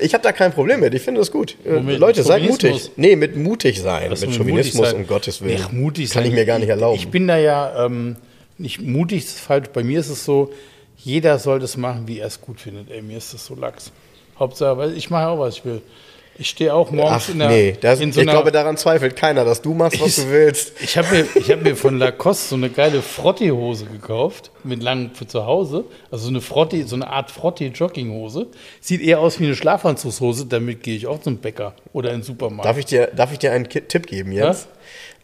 [0.00, 0.94] ich habe da kein Problem mit.
[0.94, 1.56] Ich finde das gut.
[1.64, 2.00] Womit?
[2.00, 2.90] Leute, seid mutig.
[2.96, 4.10] Nee, mit mutig sein.
[4.10, 4.96] Was mit Chauvinismus, sein?
[4.96, 5.60] um Gottes Willen.
[5.62, 6.32] Ach, mutig Kann sein.
[6.32, 6.98] ich mir gar nicht erlauben.
[6.98, 8.16] Ich bin da ja ähm,
[8.62, 9.68] nicht mutig, das ist falsch.
[9.72, 10.52] Bei mir ist es so,
[10.96, 12.90] jeder soll das machen, wie er es gut findet.
[12.90, 13.92] Ey, mir ist das so lax.
[14.38, 15.82] Hauptsache, weil ich mache auch, was ich will.
[16.38, 17.48] Ich stehe auch morgens Ach in der.
[17.48, 20.30] nee, das, in so ich einer, glaube, daran zweifelt keiner, dass du machst, was du
[20.30, 20.72] willst.
[20.80, 25.10] Ich habe mir, ich hab mir von Lacoste so eine geile Frottee-Hose gekauft, mit langen
[25.14, 25.84] für zu Hause.
[26.10, 28.46] Also so eine Frottee, so eine Art Frottee-Jogginghose.
[28.80, 32.22] Sieht eher aus wie eine Schlafanzugshose, damit gehe ich auch zum Bäcker oder in den
[32.22, 32.64] Supermarkt.
[32.64, 34.68] Darf ich dir, darf ich dir einen Tipp geben jetzt?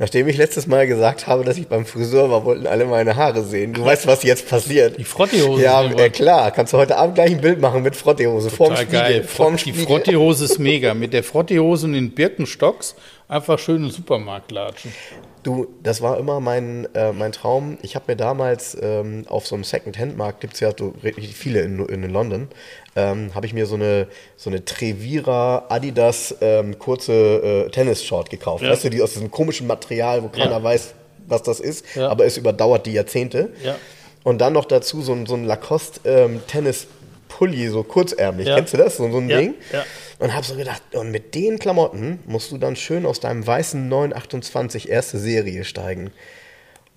[0.00, 3.42] Nachdem ich letztes Mal gesagt habe, dass ich beim Friseur war, wollten alle meine Haare
[3.42, 3.72] sehen.
[3.72, 4.96] Du weißt, was jetzt passiert.
[4.96, 5.60] Die Frottehose.
[5.60, 6.52] Ja, äh, klar.
[6.52, 8.48] Kannst du heute Abend gleich ein Bild machen mit Frottehose.
[8.50, 8.92] Vorm Spiegel.
[8.92, 9.24] geil.
[9.24, 9.86] Vorm Die Spiegel.
[9.86, 10.94] Frottehose ist mega.
[10.94, 12.94] Mit der Frottehose und den Birkenstocks
[13.26, 14.92] einfach schön im Supermarkt latschen.
[15.42, 17.78] Du, das war immer mein, äh, mein Traum.
[17.82, 21.60] Ich habe mir damals ähm, auf so einem Second-Hand-Markt, gibt es ja so richtig viele
[21.62, 22.48] in, in London,
[22.98, 27.12] ähm, habe ich mir so eine, so eine Trevira Adidas ähm, kurze
[27.66, 28.64] äh, Tennis-Short gekauft.
[28.64, 28.70] Ja.
[28.70, 30.62] Weißt du, die aus diesem komischen Material, wo keiner Ja.
[30.62, 30.94] weiß,
[31.28, 32.08] was das ist, Ja.
[32.08, 33.50] aber es überdauert die Jahrzehnte.
[33.62, 33.76] Ja.
[34.24, 36.40] Und dann noch dazu so ein, so ein Lacoste ähm,
[37.70, 38.48] so kurzärmlich.
[38.48, 38.96] Kennst du das?
[38.96, 39.54] So, so ein Ding.
[40.18, 43.88] Und habe so gedacht, und mit den Klamotten musst du dann schön aus deinem weißen
[43.88, 46.10] 928 erste Serie steigen.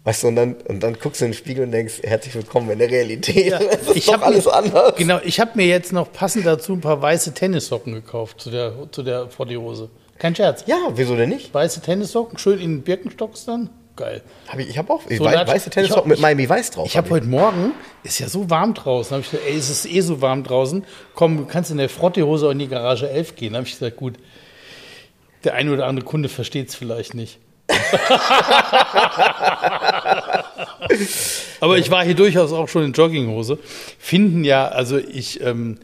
[0.03, 2.71] Weißt du, und dann, und dann guckst du in den Spiegel und denkst, herzlich willkommen
[2.71, 3.53] in der Realität.
[3.53, 4.95] Es ist Ich doch hab alles mir, anders.
[4.95, 8.73] Genau, ich habe mir jetzt noch passend dazu ein paar weiße Tennissocken gekauft zu der,
[8.91, 9.91] zu der Frottehose.
[10.17, 10.63] Kein Scherz.
[10.65, 11.53] Ja, wieso denn nicht?
[11.53, 13.69] Weiße Tennissocken, schön in den Birkenstocks dann.
[13.95, 14.23] Geil.
[14.47, 16.87] Hab ich ich habe auch So wei weiße Tennissocken mit Miami Weiß drauf.
[16.87, 19.69] Ich habe hab heute Morgen, ist ja so warm draußen, habe ich gesagt, ey, es
[19.69, 20.83] ist eh so warm draußen,
[21.13, 23.53] komm, du kannst in der Frottehose auch in die Garage 11 gehen.
[23.53, 24.15] Da habe ich gesagt, gut,
[25.43, 27.37] der eine oder andere Kunde versteht es vielleicht nicht.
[31.59, 33.59] Aber ich war hier durchaus auch schon in Jogginghose.
[33.99, 35.77] Finden ja, also ich, ähm,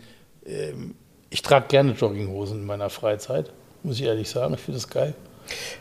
[0.45, 0.95] ähm,
[1.29, 3.51] ich trage gerne Jogginghosen in meiner Freizeit,
[3.83, 4.55] muss ich ehrlich sagen.
[4.55, 5.13] Ich finde das geil.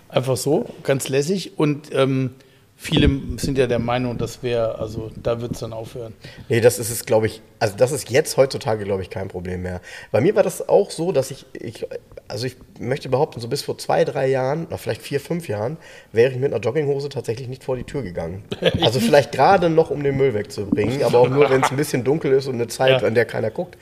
[0.08, 1.58] Einfach so, ganz lässig.
[1.58, 2.34] Und ähm,
[2.76, 3.08] viele
[3.38, 6.12] sind ja der Meinung, das wäre, also da wird es dann aufhören.
[6.48, 9.62] Nee, das ist es, glaube ich, also das ist jetzt heutzutage, glaube ich, kein Problem
[9.62, 9.80] mehr.
[10.12, 11.86] Bei mir war das auch so, dass ich, ich,
[12.28, 15.78] also ich möchte behaupten, so bis vor zwei, drei Jahren, oder vielleicht vier, fünf Jahren,
[16.12, 18.44] wäre ich mit einer Jogginghose tatsächlich nicht vor die Tür gegangen.
[18.82, 22.04] Also vielleicht gerade noch, um den Müll wegzubringen, aber auch nur, wenn es ein bisschen
[22.04, 23.06] dunkel ist und eine Zeit, Ja.
[23.08, 23.76] an der keiner guckt.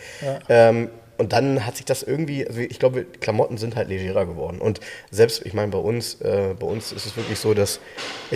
[0.48, 4.58] Ähm, und dann hat sich das irgendwie, also ich glaube, Klamotten sind halt legerer geworden.
[4.60, 7.80] Und selbst, ich meine, bei uns, äh, bei uns ist es wirklich so, dass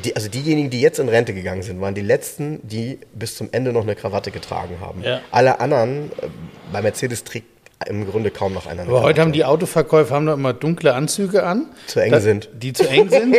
[0.04, 3.48] die, also diejenigen, die jetzt in Rente gegangen sind, waren die letzten, die bis zum
[3.52, 5.02] Ende noch eine Krawatte getragen haben.
[5.02, 5.20] Ja.
[5.30, 6.26] Alle anderen, äh,
[6.72, 7.46] bei Mercedes trägt
[7.86, 8.82] im Grunde kaum noch einer.
[8.82, 11.66] eine Aber heute haben die Autoverkäufer haben doch immer dunkle Anzüge an.
[11.86, 12.48] Zu eng Da- sind.
[12.60, 13.36] Die zu eng sind,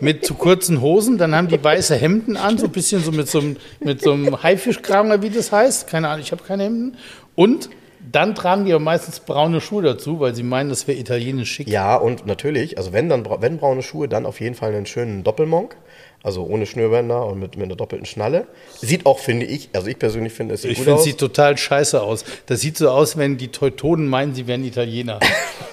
[0.00, 1.18] mit zu kurzen Hosen.
[1.18, 4.12] Dann haben die weiße Hemden an, so ein bisschen so mit so einem, mit so
[4.12, 5.88] einem Haifischkram, oder wie das heißt.
[5.88, 6.96] Keine Ahnung, ich habe keine Hemden.
[7.34, 7.68] Und
[8.12, 11.68] dann tragen die aber meistens braune Schuhe dazu, weil sie meinen, das wäre italienisch schick.
[11.68, 15.24] Ja, und natürlich, also wenn dann wenn braune Schuhe, dann auf jeden Fall einen schönen
[15.24, 15.76] Doppelmonk.
[16.24, 18.46] Also ohne Schnürbänder und mit, mit einer doppelten Schnalle.
[18.80, 21.04] Sieht auch, finde ich, also ich persönlich finde, es sieht Ich gut finde, es aus.
[21.04, 22.24] sieht total scheiße aus.
[22.46, 25.18] Das sieht so aus, wenn die Teutonen meinen, sie wären Italiener.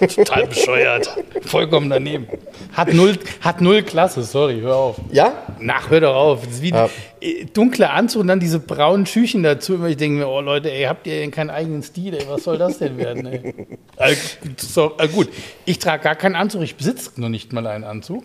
[0.14, 1.08] total bescheuert.
[1.42, 2.26] Vollkommen daneben.
[2.72, 4.96] Hat null, hat null Klasse, sorry, hör auf.
[5.12, 5.32] ja?
[5.60, 6.44] Nach, hör doch auf.
[6.44, 6.88] Das ist wie Ja.
[7.20, 9.84] äh, dunkler Anzug und dann diese braunen Schüchen dazu.
[9.86, 12.14] Ich denke mir, oh Leute, ey, habt ihr denn keinen eigenen Stil?
[12.14, 13.26] Ey, was soll das denn werden?
[13.26, 13.54] Ey?
[13.98, 14.14] Äh,
[14.56, 15.28] so, äh, gut,
[15.66, 16.62] ich trage gar keinen Anzug.
[16.62, 18.24] Ich besitze noch nicht mal einen Anzug.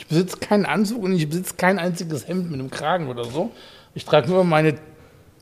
[0.00, 3.50] Ich besitze keinen Anzug und ich besitze kein einziges Hemd mit einem Kragen oder so.
[3.94, 4.76] Ich trage nur meine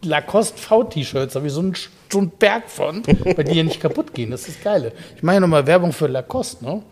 [0.02, 1.74] Lacoste V-T-Shirts, da habe ich so einen,
[2.10, 4.32] so einen Berg von, weil die ja nicht kaputt gehen.
[4.32, 4.92] Das ist das Geile.
[5.14, 6.82] Ich mache ja nochmal Werbung für Lacoste, ne?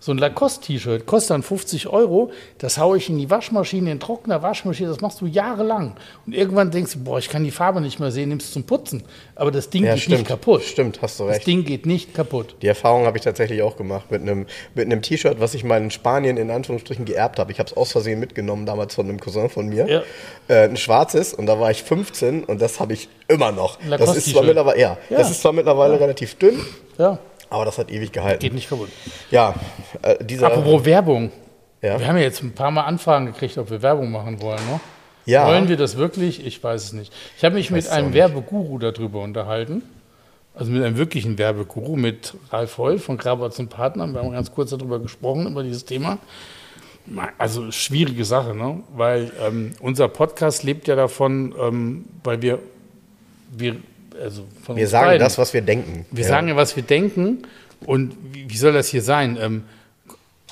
[0.00, 2.30] So ein Lacoste-T-Shirt kostet dann 50 Euro.
[2.58, 4.90] Das haue ich in die Waschmaschine, in Trockner Waschmaschine.
[4.90, 5.96] Das machst du jahrelang.
[6.26, 9.02] Und irgendwann denkst du, boah, ich kann die Farbe nicht mehr sehen, nimmst zum Putzen.
[9.34, 10.18] Aber das Ding Ja, geht stimmt.
[10.18, 10.62] nicht kaputt.
[10.62, 11.46] Stimmt, hast du Das recht.
[11.46, 12.56] Ding geht nicht kaputt.
[12.60, 15.80] Die Erfahrung habe ich tatsächlich auch gemacht mit einem, mit einem T-Shirt, was ich mal
[15.80, 17.50] in Spanien in Anführungsstrichen geerbt habe.
[17.52, 19.88] Ich habe es aus Versehen mitgenommen, damals von einem Cousin von mir.
[19.88, 20.02] Ja.
[20.48, 23.78] Äh, ein schwarzes und da war ich 15 und das habe ich immer noch.
[23.88, 25.16] Das ist zwar mittlerweile, ja, Ja.
[25.18, 26.60] das ist zwar mittlerweile relativ dünn,
[26.98, 27.18] Ja,
[27.54, 28.40] aber das hat ewig gehalten.
[28.40, 28.90] geht nicht kaputt.
[29.30, 29.54] Ja,
[30.02, 30.48] äh, dieser.
[30.48, 31.30] Apropos Werbung.
[31.80, 31.98] Ja.
[31.98, 34.60] Wir haben ja jetzt ein paar Mal Anfragen gekriegt, ob wir Werbung machen wollen.
[34.70, 34.80] Ne?
[35.26, 35.46] Ja.
[35.46, 36.44] Wollen wir das wirklich?
[36.46, 37.12] Ich weiß es nicht.
[37.36, 38.12] Ich habe mich mit es auch einem.
[38.12, 39.82] Werbeguru darüber unterhalten.
[40.54, 44.14] Also mit einem wirklichen Werbeguru, mit Ralf Heul von Grabatz und Partnern.
[44.14, 46.18] Wir haben ganz kurz darüber gesprochen, über dieses Thema.
[47.38, 48.82] Also schwierige Sache, ne?
[48.94, 52.60] weil ähm, unser Podcast lebt ja davon, ähm, weil wir,
[53.50, 53.76] wir,
[54.22, 56.06] also von wir sagen beiden, das, was wir denken.
[56.10, 56.28] wir Ja.
[56.28, 57.42] sagen ja, was wir denken.
[57.86, 59.36] Und wie, wie soll das hier sein?
[59.40, 59.64] Ähm,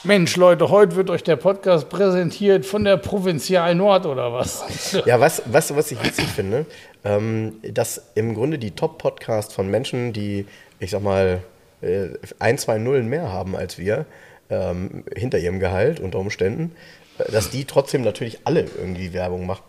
[0.05, 4.65] Mensch, Leute, heute wird euch der Podcast präsentiert von der Provinzial Nord oder was?
[5.07, 6.67] Ja, weißt du, was ich witzig finde?
[7.05, 10.47] Ähm, dass im Grunde die Top-Podcasts von Menschen, die,
[10.81, 11.43] ich sag mal,
[11.83, 12.09] äh,
[12.41, 14.07] ein, zwei Nullen mehr haben als wir,
[14.51, 16.73] ähm, hinter ihrem Gehalt unter Umständen,
[17.19, 19.63] äh, dass die trotzdem natürlich alle irgendwie Werbung machen.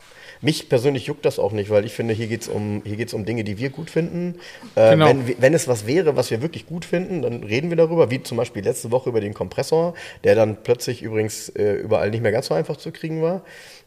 [0.43, 3.13] Mich persönlich juckt das auch nicht, weil ich finde, hier geht es um, hier geht's
[3.13, 4.36] um Dinge, die wir gut finden.
[4.75, 5.08] Äh, Genau.
[5.08, 8.21] wenn, wenn es was wäre, was wir wirklich gut finden, dann reden wir darüber, wie
[8.21, 12.32] zum Beispiel letzte Woche über den Kompressor, der dann plötzlich übrigens äh, überall nicht mehr
[12.32, 13.41] ganz so einfach zu kriegen war.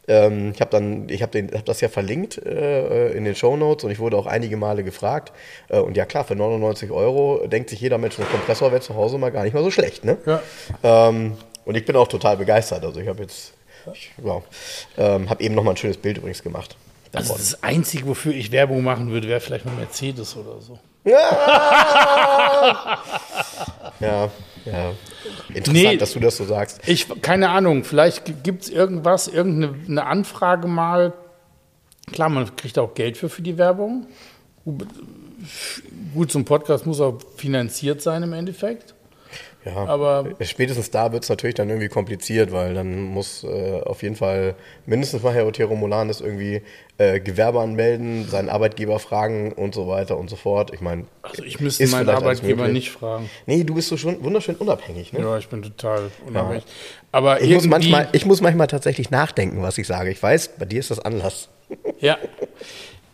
[0.09, 3.85] Ähm, ich habe dann, ich habe hab das ja verlinkt äh, in den Show Notes
[3.85, 5.33] und ich wurde auch einige Male gefragt.
[5.69, 8.95] Äh, und ja klar, für 99 Euro denkt sich jeder Mensch, ein Kompressor wäre zu
[8.95, 10.05] Hause mal gar nicht mal so schlecht.
[10.05, 10.16] Ne?
[10.25, 10.40] Ja.
[10.83, 11.33] Ähm,
[11.64, 12.85] Und ich bin auch total begeistert.
[12.85, 13.53] Also ich habe jetzt,
[14.18, 14.42] wow,
[14.96, 16.77] ähm, habe eben noch mal ein schönes Bild übrigens gemacht.
[17.12, 20.79] Also das Einzige, wofür ich Werbung machen würde, wäre vielleicht mal Mercedes oder so.
[24.01, 24.31] Ja,
[24.64, 24.92] ja.
[25.49, 25.96] Interessant, Nee.
[25.96, 26.81] dass du das so sagst.
[26.87, 31.12] Ich, keine Ahnung, vielleicht gibt es irgendwas, irgendeine eine Anfrage mal.
[32.12, 34.07] Klar, man kriegt auch Geld für, für die Werbung.
[36.14, 38.94] Gut, so ein Podcast muss auch finanziert sein im Endeffekt.
[39.66, 44.02] Ja, Aber- spätestens da wird es natürlich dann irgendwie kompliziert, weil dann muss äh, auf
[44.05, 44.55] jeden Fall
[44.87, 46.62] mindestens mal Herr Otero Molanes irgendwie
[46.98, 50.72] äh, Gewerbe anmelden, seinen Arbeitgeber fragen und so weiter und so fort.
[50.72, 53.29] Ich meine, Also ich müsste meinen Arbeitgeber nicht fragen.
[53.46, 55.12] nee, du bist so schon wunderschön unabhängig.
[55.12, 55.18] Ne?
[55.20, 56.64] Ja, ich bin total unabhängig.
[57.11, 60.11] Aber Ich, muss manchmal, ich muss manchmal tatsächlich nachdenken, was ich sage.
[60.11, 61.48] Ich weiß, bei dir ist das Anlass.
[61.98, 62.18] Ja.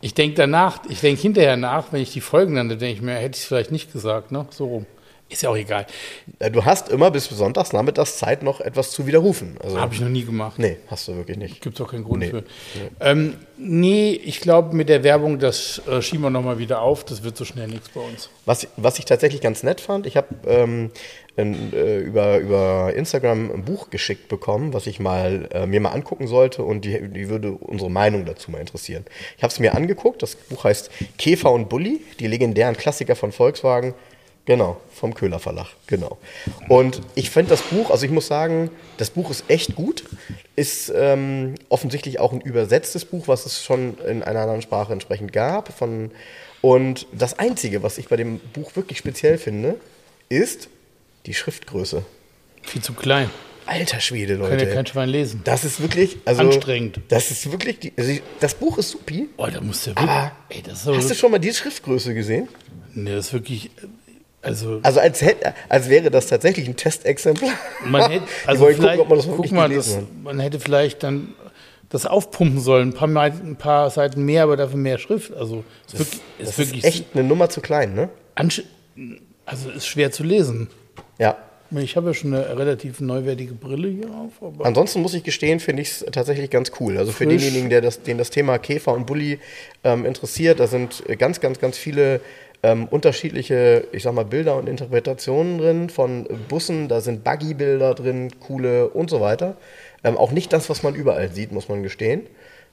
[0.02, 3.14] Ich denke danach, ich denke hinterher nach, wenn ich die Folgen dann, denke ich mir,
[3.14, 4.44] hätte ich es vielleicht nicht gesagt, ne?
[4.50, 4.86] So rum.
[5.32, 5.86] Ist ja auch egal.
[6.38, 9.56] Äh, Du hast immer bis sonntags nachmittags Zeit, noch etwas zu widerrufen.
[9.62, 10.58] Also, Habe ich noch nie gemacht.
[10.58, 11.60] nee, hast du wirklich nicht.
[11.62, 12.30] Gibt es auch keinen Grund Nee.
[12.30, 12.44] für.
[13.00, 17.04] Ähm, nee, ich glaube, mit der Werbung, das äh, schieben wir nochmal wieder auf.
[17.04, 18.28] Das wird so schnell nichts bei uns.
[18.44, 20.90] Was, was ich tatsächlich ganz nett fand, ich habe ähm,
[21.38, 26.26] äh, über, über Instagram ein Buch geschickt bekommen, was ich mal äh, mir mal angucken
[26.26, 29.04] sollte und die, die würde unsere Meinung dazu mal interessieren.
[29.38, 33.32] Ich habe es mir angeguckt, das Buch heißt Käfer und Bulli, die legendären Klassiker von
[33.32, 33.94] Volkswagen.
[34.44, 36.18] Genau, vom Köhler Verlag, genau.
[36.68, 40.02] Und ich finde das Buch, also ich muss sagen, das Buch ist echt gut,
[40.56, 45.32] ist ähm, offensichtlich auch ein übersetztes Buch, was es schon in einer anderen Sprache entsprechend
[45.32, 45.72] gab.
[45.78, 46.10] Von,
[46.60, 49.76] und das Einzige, was ich bei dem Buch wirklich speziell finde,
[50.28, 50.68] ist
[51.26, 52.04] die Schriftgröße.
[52.62, 53.30] Viel zu klein.
[53.64, 54.74] Alter Schwede, Kann ja Leute.
[54.74, 55.42] kein Schwein lesen.
[55.44, 56.98] Das ist wirklich, also Anstrengend.
[57.08, 59.28] Das ist wirklich, die, also ich- das Buch ist supi.
[59.36, 60.08] Oh, da musst du wirklich.
[60.10, 62.48] Aber ey, das ist aber Hast du schon mal die Schriftgröße gesehen?
[62.94, 63.70] nee, das ist wirklich.
[64.42, 67.52] Also, Also als, hätte, als wäre das tatsächlich ein Testexemplar.
[67.86, 68.24] man hätte.
[68.46, 71.34] Also, vielleicht, gucken, ob man das guck mal, das, man hätte vielleicht dann
[71.88, 72.88] das aufpumpen sollen.
[72.88, 75.32] Ein paar, ein paar Seiten mehr, aber dafür mehr Schrift.
[75.32, 78.08] Also, ist wirklich, ist Das wirklich ist echt eine Nummer zu klein, ne?
[79.44, 80.68] also ist schwer zu lesen.
[81.18, 81.36] Ja.
[81.74, 84.60] Ich habe ja schon eine relativ neuwertige Brille hier auf.
[84.62, 86.98] Ansonsten muss ich gestehen, finde ich es tatsächlich ganz cool.
[86.98, 89.38] Also für denjenigen, der das, den das Thema Käfer und Bulli
[89.82, 92.20] ähm, interessiert, da sind ganz, ganz, ganz viele
[92.62, 96.88] ähm, unterschiedliche, ich sag mal, Bilder und Interpretationen drin von Bussen.
[96.88, 99.56] Da sind Buggy-Bilder drin, coole und so weiter.
[100.04, 102.26] Ähm, auch nicht das, was man überall sieht, muss man gestehen.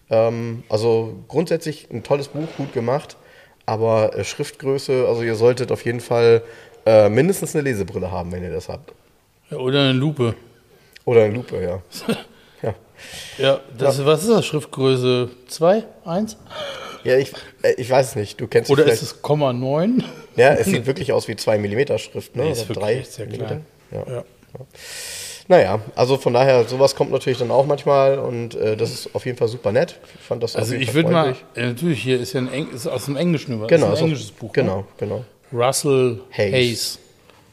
[0.10, 3.17] Ähm, also grundsätzlich ein tolles Buch, gut gemacht.
[3.65, 6.43] Aber äh, Schriftgröße, also ihr solltet auf jeden Fall
[6.86, 8.93] äh, mindestens eine Lesebrille haben, wenn ihr das habt.
[9.49, 10.36] ja, oder eine Lupe.
[11.06, 11.82] Oder eine Lupe, ja.
[12.62, 12.75] ja.
[13.38, 14.45] Ja, das, was ist das?
[14.45, 16.38] Schriftgröße 2, 1?
[17.03, 17.31] Ja, ich,
[17.62, 18.39] äh, ich weiß es nicht.
[18.39, 20.03] Du kennst Oder ist es Komma 9?
[20.35, 22.43] ja, es sieht wirklich aus wie 2 mm Schrift, ne?
[22.43, 23.65] Nee, ist Oder wirklich 3 echt sehr klein.
[23.91, 24.05] Ja.
[24.07, 24.23] Ja.
[25.47, 29.25] Naja, also von daher, sowas kommt natürlich dann auch manchmal und äh, das ist auf
[29.25, 29.99] jeden Fall super nett.
[30.19, 32.85] Ich fand das Also ich würde mal, ja, natürlich, hier ist ja ein Eng, ist
[32.85, 33.65] aus dem Englischen über.
[33.65, 34.53] Genau, ist ein englisches Buch.
[34.53, 35.23] Genau, genau.
[35.51, 35.59] Ne?
[35.59, 36.53] Russell Hayes.
[36.53, 36.99] Hayes.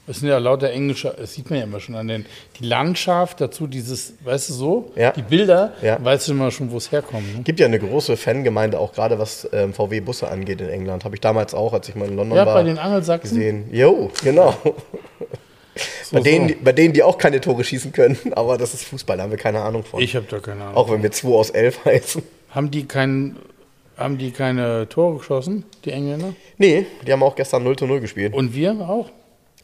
[0.06, 2.26] Das sind ja lauter englische, das sieht man ja immer schon an den,
[2.60, 5.10] die Landschaft, dazu dieses, weißt du so, Ja.
[5.10, 5.98] die Bilder, Ja.
[6.02, 7.34] weißt du immer schon, wo es herkommt.
[7.36, 7.42] Ne?
[7.42, 11.04] Gibt ja eine große Fangemeinde, auch gerade was ähm, VW-Busse angeht in England.
[11.04, 13.36] Habe ich damals auch, als ich mal in London Ja, war, bei den Angelsachsen.
[13.36, 13.64] gesehen.
[13.72, 14.54] Jo, genau.
[16.12, 19.16] bei, denen, Die, bei denen, die auch keine Tore schießen können, aber das ist Fußball,
[19.16, 20.00] da haben wir keine Ahnung von.
[20.00, 20.76] Ich habe da keine Ahnung.
[20.76, 22.22] auch wenn wir 2 aus 11 heißen.
[22.50, 23.36] Haben die kein,
[23.98, 26.32] haben die keine Tore geschossen, die Engländer?
[26.58, 28.32] Nee, die haben auch gestern 0 zu 0 gespielt.
[28.34, 29.10] Und wir auch?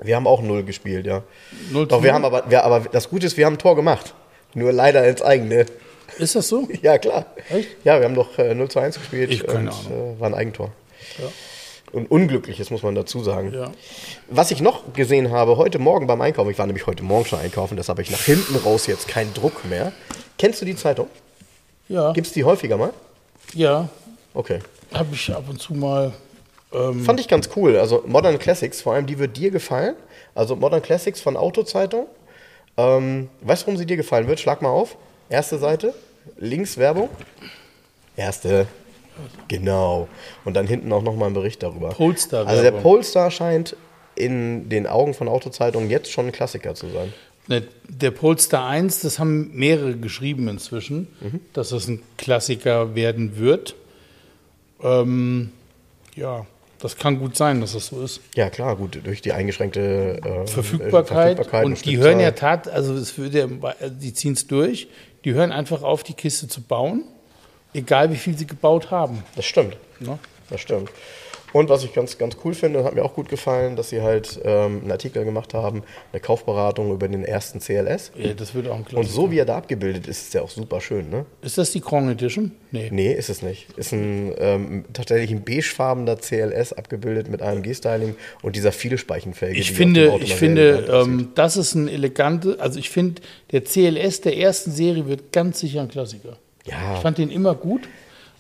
[0.01, 1.23] Wir haben auch 0 gespielt, ja.
[1.71, 2.15] 0 Doch, wir 0?
[2.15, 4.15] haben aber, wir, aber das Gute ist, wir haben ein Tor gemacht.
[4.55, 5.67] Nur leider ins eigene.
[6.19, 6.69] Ist das so?
[6.83, 7.27] Ja, klar.
[7.51, 7.69] Echt?
[7.85, 9.31] Ja, wir haben doch äh, 0 zu 1 gespielt.
[9.31, 9.69] Ich und.
[9.69, 10.73] Äh, war ein Eigentor.
[11.19, 11.25] Ja.
[11.93, 13.53] Und unglückliches, muss man dazu sagen.
[13.53, 13.71] Ja.
[14.29, 17.39] Was ich noch gesehen habe, heute Morgen beim Einkaufen, ich war nämlich heute Morgen schon
[17.39, 19.93] einkaufen, deshalb habe ich nach hinten raus jetzt keinen Druck mehr.
[20.39, 21.09] Kennst du die Zeitung?
[21.89, 22.93] Ja, Gibt es die häufiger mal?
[23.53, 23.89] ja
[24.33, 24.61] Okay.
[24.95, 26.13] habe ich ab und zu mal.
[26.73, 27.77] Ähm, Fand ich ganz cool.
[27.77, 29.95] Also Modern Classics, vor allem die wird dir gefallen.
[30.35, 32.07] Also Modern Classics von Autozeitung.
[32.77, 34.41] Ähm, weißt du, warum sie dir gefallen wird?
[34.41, 34.97] Schlag mal auf.
[35.29, 35.95] Erste Seite,
[36.39, 37.09] links Werbung.
[38.17, 38.67] Erste.
[39.49, 40.09] Genau.
[40.45, 41.91] Und dann hinten auch nochmal ein Bericht darüber.
[41.91, 42.51] Polestar-Werbung.
[42.51, 43.77] Also der Polestar scheint
[44.15, 47.13] in den Augen von Autozeitungen jetzt schon ein Klassiker zu sein.
[47.49, 51.41] Ne, Der Polestar 1, das haben mehrere geschrieben inzwischen, Mhm.
[51.53, 53.75] dass das ein Klassiker werden wird.
[54.83, 55.51] Ähm,
[56.15, 56.47] ja,
[56.83, 58.21] das kann gut sein, dass das so ist.
[58.35, 61.37] Ja, klar, gut, durch die eingeschränkte äh, Verfügbarkeit.
[61.37, 64.89] Verfügbarkeit und die hören ja tat, also es würde, ja- die ziehen es durch.
[65.25, 67.05] Die hören einfach auf, die Kiste zu bauen,
[67.73, 69.23] egal wie viel sie gebaut haben.
[69.37, 69.77] Das stimmt.
[70.01, 70.19] Ne?
[70.51, 70.91] Das stimmt.
[71.53, 74.41] Und was ich ganz, ganz cool finde, hat mir auch gut gefallen, dass sie halt
[74.45, 75.83] ähm, einen Artikel gemacht haben,
[76.13, 78.13] eine Kaufberatung über den ersten CLS.
[78.17, 80.51] Ja, das wird auch ein Und so wie er da abgebildet ist, ist er auch
[80.51, 81.27] super schön, ne?
[81.43, 82.53] Ist das die Grand Edition?
[82.71, 82.89] Nee.
[82.91, 83.67] Nee, ist es nicht.
[83.77, 89.59] Ist ein ähm, tatsächlich ein beigefarbener CLS abgebildet mit AMG-Styling und dieser viele Speichenfelge.
[89.59, 94.39] Ich finde, ich finde, ähm, das ist ein elegante, also ich finde, der CLS der
[94.39, 96.39] ersten Serie wird ganz sicher ein Klassiker.
[96.65, 96.95] Ja.
[96.95, 97.83] Ich fand den immer gut.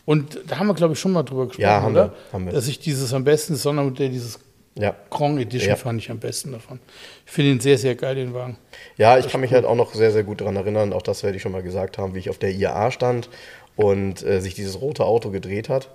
[0.04, 2.10] Und da haben wir, glaube ich, schon mal drüber gesprochen, Ja, haben oder?
[2.10, 2.52] wir, haben wir.
[2.52, 4.40] Dass ich dieses am besten, das Sondermodell, dieses
[4.74, 4.94] ja.
[5.10, 5.76] Grand Edition Ja.
[5.76, 6.80] fand ich am besten davon.
[7.26, 8.56] Ich finde ihn sehr, sehr geil, den Wagen.
[8.96, 11.36] Ja, ich kann mich halt auch noch sehr, sehr gut daran erinnern, auch das werde
[11.36, 13.28] ich schon mal gesagt haben, wie ich auf der IAA stand
[13.76, 15.88] und äh, sich dieses rote Auto gedreht hat,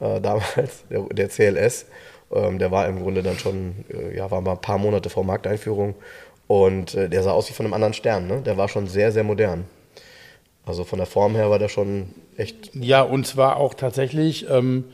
[0.00, 1.86] äh, damals, der, der CLS.
[2.30, 5.24] Ähm, der war im Grunde dann schon, äh, ja, war mal ein paar Monate vor
[5.24, 5.94] Markteinführung
[6.46, 8.42] und äh, der sah aus wie von einem anderen Stern, ne?
[8.44, 9.64] Der war schon sehr, sehr modern.
[10.68, 14.84] Also von der Form her war der schon echt, Ja, und zwar auch tatsächlich, ähm,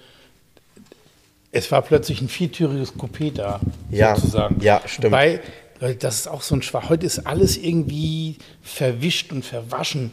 [1.52, 3.60] es war plötzlich ein viertüriges Coupé da,
[3.90, 4.60] Ja, sozusagen.
[4.60, 5.12] ja, stimmt.
[5.12, 5.40] Weil,
[5.80, 6.88] Leute, das ist auch so ein Schwach.
[6.88, 10.12] Heute ist alles irgendwie verwischt und verwaschen.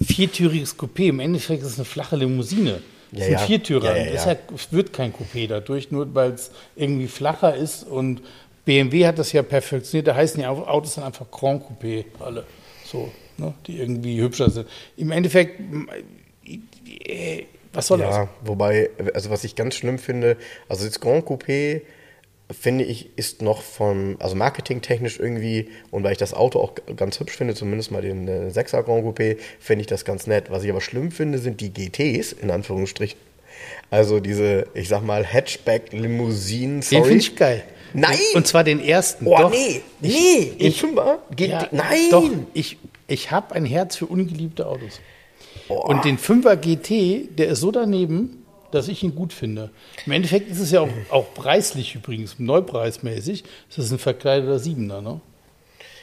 [0.00, 2.82] Viertüriges Coupé, im Endeffekt ist es eine flache Limousine.
[3.12, 3.38] Das Ja, ist ein ja.
[3.46, 3.84] Viertürer.
[3.90, 4.10] Ja, ja, ja.
[4.12, 4.40] Deshalb
[4.72, 7.84] wird kein Coupé dadurch, nur weil es irgendwie flacher ist.
[7.84, 8.22] Und
[8.64, 10.08] BMW hat das ja perfektioniert.
[10.08, 12.44] Da heißen die Autos dann einfach Grand Coupé alle.
[12.86, 13.10] So,
[13.42, 14.66] ne, die irgendwie hübscher sind.
[14.96, 15.60] Im Endeffekt,
[17.72, 18.14] was soll das?
[18.14, 20.36] ja, wobei, also was ich ganz schlimm finde,
[20.68, 21.82] also das Grand Coupé
[22.50, 27.18] finde ich, ist noch von, also marketingtechnisch irgendwie, und weil ich das Auto auch ganz
[27.18, 30.50] hübsch finde, zumindest mal den äh, 6er Grand Coupé, finde ich das ganz nett.
[30.50, 33.18] Was ich aber schlimm finde, sind die GTs, in Anführungsstrichen.
[33.90, 37.62] Also diese, ich sag mal, Hatchback-Limousinen, Den finde ich geil.
[37.94, 38.18] Nein!
[38.34, 39.26] Und zwar den ersten.
[39.26, 39.50] Oh, doch.
[39.50, 41.18] nee, nee, den ich- Fünfer?
[41.34, 42.10] GT, Ja, nein!
[42.10, 42.78] Doch, ich,
[43.12, 45.00] ich habe ein Herz für ungeliebte Autos.
[45.68, 45.74] Oh.
[45.74, 49.70] Und den 5er GT, der ist so daneben, dass ich ihn gut finde.
[50.06, 55.02] Im Endeffekt ist es ja auch, auch preislich übrigens, neupreismäßig, ist das ein verkleideter Siebener,
[55.02, 55.20] ne?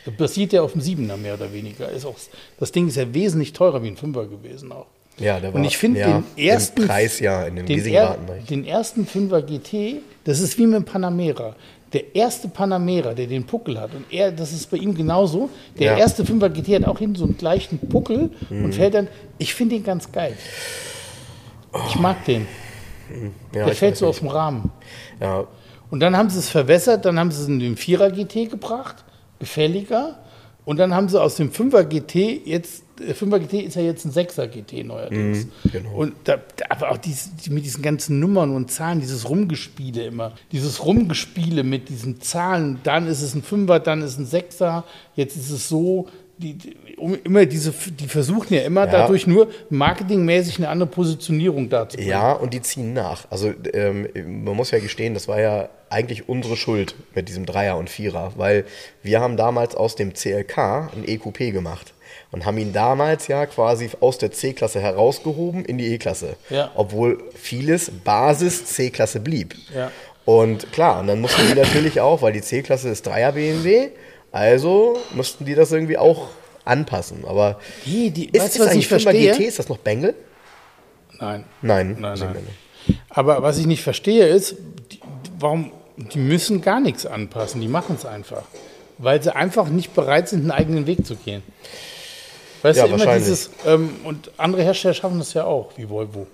[0.06, 1.90] Das basiert ja auf dem Siebener mehr oder weniger.
[1.90, 2.16] Ist auch,
[2.60, 4.86] das Ding ist ja wesentlich teurer wie ein Fünfer gewesen auch.
[5.18, 8.18] Ja, der war Und ich finde ja, den ersten Preis ja in dem den, er,
[8.50, 11.56] den ersten 5er GT, das ist wie mit dem Panamera.
[11.94, 15.50] Der erste Panamera, der den Puckel hat, und er, das ist bei ihm genauso.
[15.80, 15.98] Der Ja.
[15.98, 18.66] erste 5er GT hat auch hinten so einen gleichen Puckel Mhm.
[18.66, 19.08] und fällt dann.
[19.40, 20.36] Ich finde den ganz geil.
[21.88, 22.48] Ich mag den.
[23.56, 24.16] Ja, der fällt so nicht.
[24.16, 24.72] aus dem Rahmen.
[25.20, 25.46] Ja,
[25.92, 29.04] Und dann haben sie es verwässert, dann haben sie es in den 4er GT gebracht,
[29.40, 30.20] gefälliger.
[30.66, 34.12] Und dann haben sie aus dem 5er GT jetzt, 5er GT ist ja jetzt ein
[34.12, 35.48] 6er GT neuerdings.
[35.72, 35.92] genau.
[35.96, 36.38] Und da,
[36.70, 41.64] aber auch dies, die, mit diesen ganzen Nummern und Zahlen, dieses Rumgespiele immer, dieses Rumgespiele
[41.64, 44.84] mit diesen Zahlen, dann ist es ein 5er, dann ist es ein 6er,
[45.16, 48.92] jetzt ist es so, die, die, um, immer diese, die versuchen ja immer Ja.
[48.92, 52.10] dadurch nur marketingmäßig eine andere Positionierung darzubringen.
[52.12, 53.26] Ja, und die ziehen nach.
[53.30, 54.08] Also ähm,
[54.46, 58.32] man muss ja gestehen, das war ja eigentlich unsere Schuld mit diesem Dreier und Vierer,
[58.38, 58.64] weil
[59.04, 60.58] wir haben damals aus dem CLK
[60.96, 61.94] ein EQP gemacht
[62.32, 66.72] und haben ihn damals ja quasi aus der C-Klasse herausgehoben in die E-Klasse, Ja.
[66.76, 69.56] obwohl vieles Basis C-Klasse blieb.
[69.76, 69.92] Ja.
[70.26, 73.90] Und klar, und dann mussten die natürlich auch, weil die C-Klasse ist Dreier BMW,
[74.32, 76.28] also mussten die das irgendwie auch
[76.66, 77.24] anpassen.
[77.26, 79.32] Aber Die, die, ist, weißt ist du, was eigentlich ich 5er verstehe?
[79.34, 80.14] GT, ist das noch Bengal?
[81.20, 81.44] Nein.
[81.62, 82.48] Nein, Nein, nein.
[83.10, 84.56] Aber was ich nicht verstehe ist,
[84.92, 85.00] die,
[85.40, 88.44] warum, die müssen gar nichts anpassen, die machen es einfach.
[89.00, 91.42] Weil sie einfach nicht bereit sind, einen eigenen Weg zu gehen.
[92.62, 96.28] Weißt Ja, du, immer dieses, ähm, und andere Hersteller schaffen das ja auch, wie Volvo.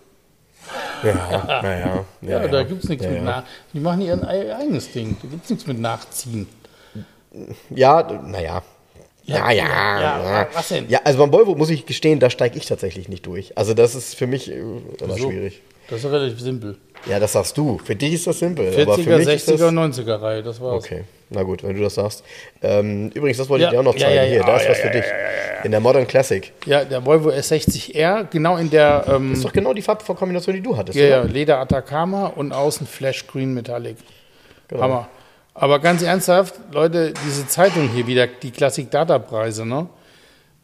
[1.03, 2.05] Ja, naja.
[2.21, 3.23] Ja, da gibt es nichts ja, mit ja.
[3.25, 3.43] nach.
[3.73, 5.15] Die machen ihr ei- eigenes Ding.
[5.21, 6.47] Da gibt es nichts mit Nachziehen.
[7.69, 8.63] Ja, naja.
[9.23, 9.65] Ja, ja,
[9.99, 10.47] ja, ja.
[10.53, 10.87] was denn?
[10.87, 13.57] Ja, also beim Volvo muss ich gestehen, da steige ich tatsächlich nicht durch.
[13.57, 15.29] Also das ist für mich äh, immer So.
[15.29, 15.61] schwierig.
[15.89, 16.77] Das ist relativ simpel.
[17.07, 17.77] Ja, das sagst du.
[17.83, 18.67] Für dich ist das simpel.
[18.67, 20.83] aber für 40er, mich ist 60er, das, 90er Reihe, das war's.
[20.83, 22.23] Okay, na gut, wenn du das sagst.
[22.63, 24.15] Ähm, übrigens, das wollte Ja, ich dir auch noch zeigen.
[24.15, 25.05] ja, Hier, ja, da ist ja, was für dich.
[25.63, 26.51] In der Modern Classic.
[26.65, 30.61] Ja, der Volvo S60R, genau in der ähm, Das ist doch genau die Farbkombination, die
[30.61, 31.21] du hattest, Ja?
[31.23, 33.97] Leder Atacama und außen Flash Green Metallic.
[34.67, 34.81] Genau.
[34.81, 35.09] Hammer.
[35.53, 39.87] Aber ganz ernsthaft, Leute, diese Zeitung hier wieder, die Classic Data Preise, ne?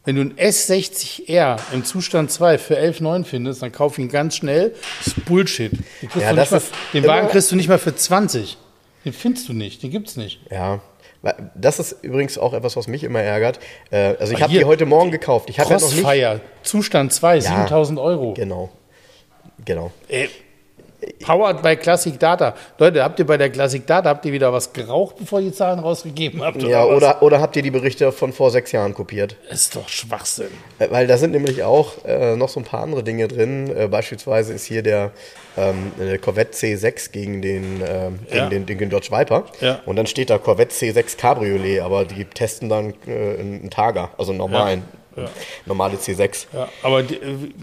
[0.04, 4.74] Wenn du einen S60R im Zustand 2 für 11,9 findest, dann kauf ihn ganz schnell.
[4.98, 5.70] Das ist Bullshit.
[5.72, 8.58] Den, Ja, das mal, ist den Wagen kriegst du nicht mal für 20.
[9.04, 10.40] Den findest du nicht, den gibt's nicht.
[10.50, 10.80] Ja.
[11.54, 13.60] Das ist übrigens auch etwas, was mich immer ärgert.
[13.92, 15.48] Äh, Also ich habe die heute Morgen gekauft.
[15.48, 16.02] Ich habe ja noch nicht.
[16.02, 18.34] Crossfire, Zustand 2, 7000 Euro.
[18.34, 18.70] Genau.
[19.64, 19.92] Genau.
[20.08, 20.28] Ey,
[21.24, 22.54] Powered by Classic Data.
[22.78, 25.56] Leute, habt ihr bei der Classic Data, habt ihr wieder was geraucht, bevor ihr die
[25.56, 26.62] Zahlen rausgegeben habt?
[26.62, 26.96] Ja, was?
[26.96, 29.36] oder, oder habt ihr die Berichte von vor sechs Jahren kopiert?
[29.50, 30.48] Ist doch Schwachsinn.
[30.78, 33.74] Äh, Weil da sind nämlich auch äh, noch so ein paar andere Dinge drin.
[33.76, 35.12] Äh, beispielsweise ist hier der
[35.56, 38.48] ähm, äh, Corvette C6 gegen den, ähm, gegen Ja.
[38.48, 39.44] den, den Dodge Viper.
[39.60, 39.80] Ja.
[39.86, 44.32] Und dann steht da Corvette C6 Cabriolet, aber die testen dann äh, einen Targa, also
[44.32, 44.80] einen normalen.
[44.80, 44.98] Ja.
[45.66, 46.46] Normale C6.
[46.52, 47.18] Ja, aber die,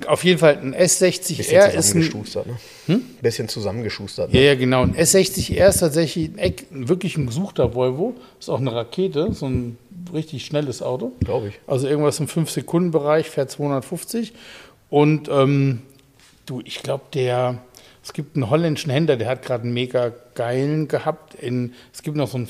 [0.08, 1.40] auf jeden Fall ein Bisschen S60R
[1.74, 2.02] ist ein.
[2.04, 2.48] zusammengeschustert,
[2.88, 3.02] ne?
[3.22, 4.34] Bisschen zusammengeschustert.
[4.34, 4.46] Ja, Ne?
[4.48, 4.84] ja, genau.
[4.84, 6.54] Ein S60R ist tatsächlich ein,
[6.88, 8.16] wirklich ein gesuchter Volvo.
[8.40, 9.78] Ist auch eine Rakete, so ein
[10.14, 11.12] richtig schnelles Auto.
[11.24, 11.60] Glaube ich.
[11.68, 14.34] Also irgendwas im 5-Sekunden-Bereich, fährt 250.
[14.90, 15.82] Und ähm,
[16.46, 17.60] du, ich glaube, der,
[18.04, 21.36] es gibt einen holländischen Händler, der hat gerade einen mega geilen gehabt.
[21.36, 22.48] In, es gibt noch so ein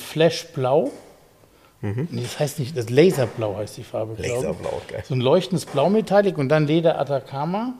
[1.82, 4.13] Nee, das heißt nicht, das Laserblau heißt die Farbe.
[4.13, 4.30] Mhm.
[4.30, 5.03] Laserblau, geil.
[5.07, 7.75] So ein leuchtendes Blaumetallic und dann Leder Atacama.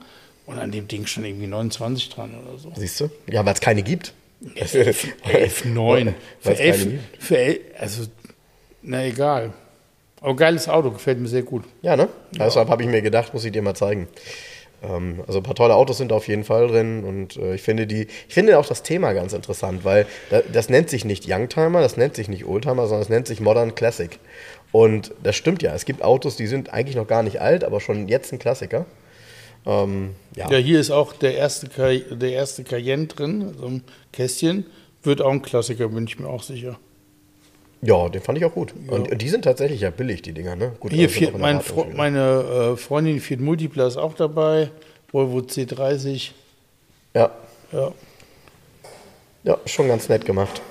[0.46, 2.72] Und an dem Ding schon irgendwie 29 dran oder so.
[2.76, 3.12] Siehst du?
[3.30, 4.14] Ja, weil es keine gibt.
[4.56, 6.14] F9.
[6.40, 7.24] Für Weil's keine elf, gibt.
[7.24, 8.04] für elf, also,
[8.82, 9.54] na egal.
[10.22, 11.66] Aber geiles Auto, gefällt mir sehr gut.
[11.82, 12.10] Ja, ne?
[12.32, 14.08] Deshalb habe ich mir gedacht, muss ich dir mal zeigen.
[14.84, 17.88] Ähm, also ein paar tolle Autos sind auf jeden Fall drin und äh, ich finde
[17.88, 21.82] die, ich finde auch das Thema ganz interessant, weil da, das nennt sich nicht Youngtimer,
[21.82, 24.20] das nennt sich nicht Oldtimer, sondern es nennt sich Modern Classic.
[24.72, 25.74] Und das stimmt ja.
[25.74, 28.86] Es gibt Autos, die sind eigentlich noch gar nicht alt, aber schon jetzt ein Klassiker.
[29.66, 30.50] Ähm, ja.
[30.50, 31.68] Ja, hier ist auch der erste,
[32.16, 34.66] der erste Cayenne drin, so ein Kästchen.
[35.02, 36.78] Wird auch ein Klassiker, bin ich mir auch sicher.
[37.82, 38.74] Ja, den fand ich auch gut.
[38.88, 40.74] Und, und die sind tatsächlich ja billig, die Dinger, ne?
[40.80, 41.96] Gut, Hier, also Fiat, mein, schon.
[41.96, 44.70] meine äh, Freundin Fiat Multipla ist auch dabei.
[45.12, 46.32] Volvo C30.
[47.14, 47.32] Ja,
[47.72, 47.92] Ja.
[49.44, 50.62] Ja, schon ganz nett gemacht.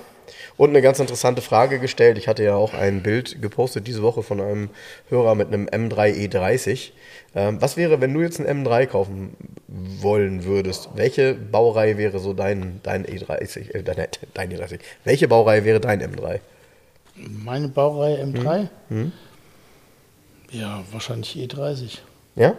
[0.59, 2.19] Und eine ganz interessante Frage gestellt.
[2.19, 4.71] Ich hatte ja auch ein Bild gepostet diese Woche von einem
[5.09, 6.91] Hörer mit einem M3 E30.
[7.35, 9.37] Ähm, was wäre, wenn du jetzt einen M3 kaufen
[9.69, 10.91] wollen würdest?
[10.97, 13.75] Welche Baureihe wäre so dein, dein E30?
[13.75, 14.81] Äh, dein, dein E30.
[15.05, 16.41] Welche Baureihe wäre dein M3?
[17.45, 18.69] Meine Baureihe M3?
[18.89, 19.13] Hm?
[20.51, 21.99] Ja, wahrscheinlich E30.
[22.37, 22.55] Ja?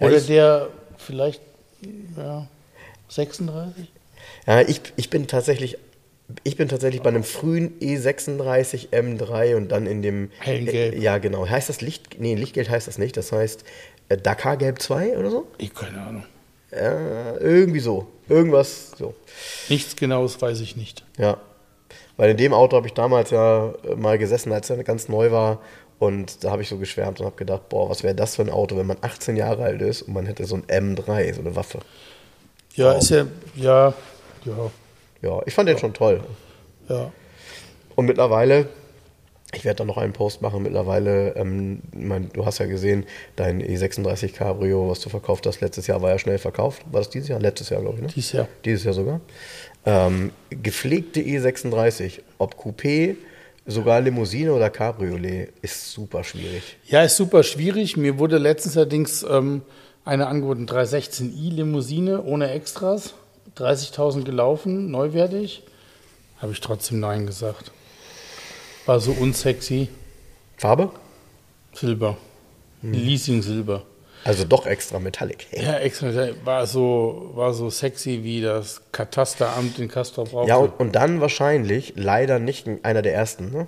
[0.00, 1.40] Ja, Oder der vielleicht
[2.16, 2.48] ja,
[3.08, 3.88] 36?
[4.46, 5.78] ja, ich, ich bin tatsächlich.
[6.44, 10.30] Ich bin tatsächlich bei einem frühen E36 M3 und dann in dem.
[10.40, 10.94] Hellen Gelb.
[10.94, 11.48] Äh, ja, genau.
[11.48, 12.20] Heißt das Licht?
[12.20, 13.16] Nee, Lichtgeld heißt das nicht.
[13.16, 13.64] Das heißt
[14.10, 15.46] äh, Dakar Gelb 2 oder so?
[15.56, 16.24] Ich keine Ahnung.
[16.70, 18.08] Ja, irgendwie so.
[18.28, 19.14] Irgendwas so.
[19.70, 21.02] Nichts Genaues weiß ich nicht.
[21.16, 21.40] Ja.
[22.18, 25.30] Weil in dem Auto habe ich damals ja äh, mal gesessen, als er ganz neu
[25.30, 25.60] war.
[25.98, 28.50] Und da habe ich so geschwärmt und habe gedacht, boah, was wäre das für ein
[28.50, 31.56] Auto, wenn man 18 Jahre alt ist und man hätte so ein M3, so eine
[31.56, 31.78] Waffe.
[32.74, 32.98] Ja, Wow.
[32.98, 33.94] ist ja, ja,
[34.44, 34.70] ja,
[35.22, 36.20] Ja, ich fand den schon toll.
[36.88, 37.10] ja.
[37.96, 38.68] Und mittlerweile,
[39.54, 43.62] ich werde da noch einen Post machen, mittlerweile, ähm, mein, du hast ja gesehen, dein
[43.62, 46.82] E36 Cabrio, was du verkauft hast, letztes Jahr war ja schnell verkauft.
[46.90, 47.40] War das dieses Jahr?
[47.40, 48.08] Letztes Jahr, glaube ich, ne?
[48.14, 48.48] Dieses Jahr.
[48.64, 49.20] Dieses Jahr sogar.
[49.86, 53.16] Ähm, gepflegte E36, ob Coupé,
[53.64, 56.76] sogar Limousine oder Cabriolet, ist super schwierig.
[56.86, 57.96] Ja, ist super schwierig.
[57.96, 59.62] Mir wurde letztens allerdings ähm,
[60.04, 63.14] eine angeboten 316i Limousine ohne Extras.
[63.56, 65.62] 30.000 gelaufen, neuwertig.
[66.38, 67.72] Habe ich trotzdem Nein gesagt.
[68.88, 69.88] War so unsexy.
[70.56, 70.90] Farbe?
[71.74, 72.16] Silber.
[72.80, 73.82] Leasing Silber.
[74.24, 75.46] Also doch extra Metallic.
[75.52, 76.10] Ja, extra.
[76.44, 80.48] War so, war so sexy wie das Katasteramt in Castrop Rauxel.
[80.48, 83.66] Ja, und, und dann wahrscheinlich leider nicht einer der ersten, ne?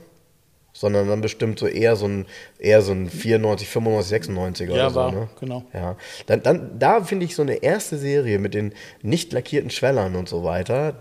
[0.73, 2.25] Sondern dann bestimmt so eher so ein,
[2.59, 4.97] eher so ein 94, 95, 96 Ja, oder so.
[4.97, 5.29] war, ne?
[5.39, 5.65] genau.
[5.75, 5.97] Ja.
[6.27, 10.31] Dann, dann, da finde ich so eine erste Serie mit den nicht lackierten Schwellern und
[10.31, 10.95] so weiter.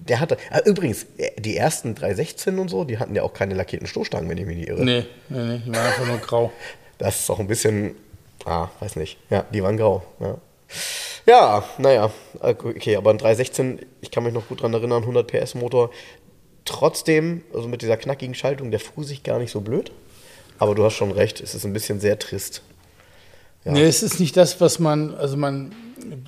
[0.00, 0.36] Der hatte.
[0.50, 1.06] Ah, übrigens,
[1.38, 4.56] die ersten 316 und so, die hatten ja auch keine lackierten Stoßstangen, wenn ich mich
[4.56, 4.84] nicht irre.
[4.84, 6.52] Nee, nee, nee, die waren einfach nur grau.
[6.98, 7.94] Das ist auch ein bisschen.
[8.44, 9.18] Ah, weiß nicht.
[9.30, 10.02] Ja, die waren grau.
[10.18, 10.38] Ja,
[11.26, 12.10] ja naja.
[12.40, 15.90] Okay, aber ein 316, ich kann mich noch gut dran erinnern, 100 PS Motor.
[16.64, 19.92] Trotzdem, also mit dieser knackigen Schaltung, der fuhr sich gar nicht so blöd.
[20.58, 22.62] Aber du hast schon recht, es ist ein bisschen sehr trist.
[23.64, 23.72] Ja.
[23.72, 25.74] Nee, es ist nicht das, was man, also man,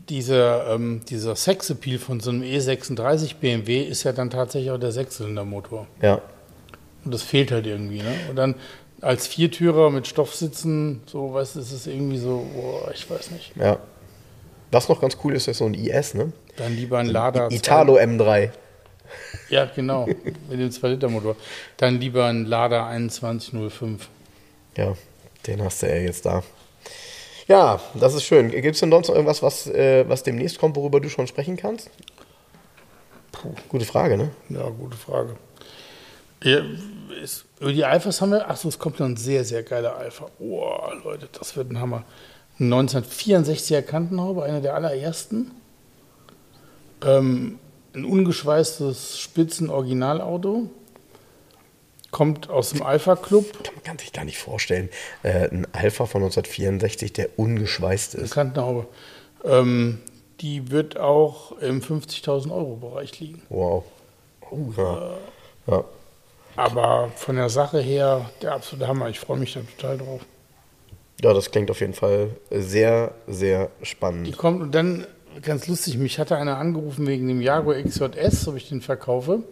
[0.08, 4.92] dieser, ähm, dieser Sexappeal von so einem E36 BMW ist ja dann tatsächlich auch der
[4.92, 5.86] Sechszylindermotor.
[6.00, 6.20] Ja.
[7.04, 8.14] Und das fehlt halt irgendwie, ne?
[8.28, 8.54] Und dann
[9.00, 13.52] als Viertürer mit Stoffsitzen, so, weißt du, ist es irgendwie so, boah, ich weiß nicht.
[13.56, 13.78] Ja.
[14.70, 16.32] Was noch ganz cool ist, ist so ein IS, ne?
[16.56, 17.48] Dann lieber ein Lada.
[17.48, 18.50] Italo M3.
[19.48, 21.36] Ja, genau, mit dem 2-Liter-Motor.
[21.78, 24.08] Dann lieber ein Lada 2105.
[24.76, 24.94] Ja,
[25.46, 26.42] den hast du ja jetzt da.
[27.48, 28.50] Ja, das ist schön.
[28.50, 31.56] Gibt es denn sonst noch irgendwas, was, äh, was demnächst kommt, worüber du schon sprechen
[31.56, 31.90] kannst?
[33.32, 33.54] Puh.
[33.70, 34.30] Gute Frage, ne?
[34.50, 35.36] Ja, gute Frage.
[36.42, 36.60] Ja,
[37.22, 40.26] ist, über die Alphas haben wir, achso, es kommt noch ein sehr, sehr geiler Alpha.
[40.38, 40.70] Oh,
[41.02, 42.04] Leute, das wird ein Hammer.
[42.60, 45.50] Ein 1964er Kantenhaube, einer der allerersten.
[47.02, 47.58] Ähm,
[47.94, 50.68] ein ungeschweißtes Spitzen-Originalauto.
[52.10, 53.44] Kommt aus dem Alpha-Club.
[53.74, 54.88] Man kann sich gar nicht vorstellen.
[55.22, 58.32] Äh, ein Alpha von 1964, der ungeschweißt ist.
[58.32, 58.86] Kantenhaube.
[59.44, 60.00] Ähm,
[60.40, 63.42] die wird auch im 50.000 Euro Bereich liegen.
[63.50, 63.84] Wow.
[64.50, 65.10] Oh, ja.
[65.66, 65.84] ja.
[66.56, 69.08] Aber von der Sache her, der absolute Hammer.
[69.08, 70.22] Ich freue mich da total drauf.
[71.22, 74.26] Ja, das klingt auf jeden Fall sehr, sehr spannend.
[74.26, 75.06] Die kommt und dann,
[75.42, 79.42] ganz lustig, mich hatte einer angerufen wegen dem Jaguar XJS, ob ich den verkaufe.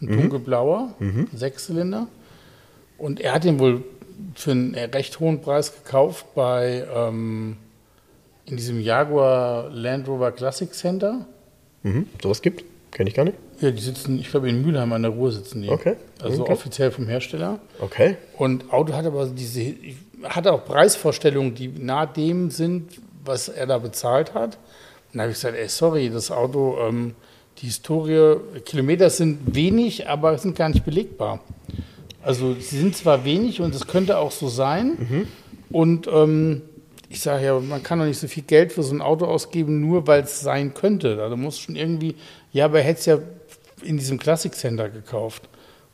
[0.00, 1.28] Ein dunkelblauer, mhm.
[1.34, 2.08] Sechszylinder.
[2.98, 3.82] Und er hat den wohl
[4.34, 7.56] für einen recht hohen Preis gekauft bei ähm,
[8.46, 11.26] in diesem Jaguar Land Rover Classic Center.
[11.82, 12.06] Mhm.
[12.22, 12.64] Sowas gibt?
[12.92, 13.36] Kenne ich gar nicht.
[13.60, 15.68] Ja, die sitzen, ich glaube, in Mülheim an der Ruhr sitzen die.
[15.68, 15.96] Okay.
[16.22, 16.52] Also okay.
[16.52, 17.58] offiziell vom Hersteller.
[17.80, 18.16] Okay.
[18.36, 19.74] Und Auto hat aber diese,
[20.24, 24.56] hat auch Preisvorstellungen, die nahe dem sind, was er da bezahlt hat.
[24.56, 27.14] Und dann habe ich gesagt, ey, sorry, das Auto, ähm,
[27.58, 31.40] die Historie, Kilometer sind wenig, aber sind gar nicht belegbar.
[32.22, 34.96] Also sie sind zwar wenig und es könnte auch so sein.
[34.98, 35.28] Mhm.
[35.70, 36.62] Und ähm,
[37.08, 39.80] ich sage ja, man kann doch nicht so viel Geld für so ein Auto ausgeben,
[39.80, 41.22] nur weil es sein könnte.
[41.22, 42.16] Also muss schon irgendwie,
[42.52, 43.18] ja, aber er hätte es ja
[43.82, 45.48] in diesem Classic Center gekauft.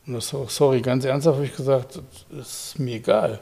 [0.05, 3.39] Und das, sorry, ganz ernsthaft habe ich gesagt, das ist mir egal.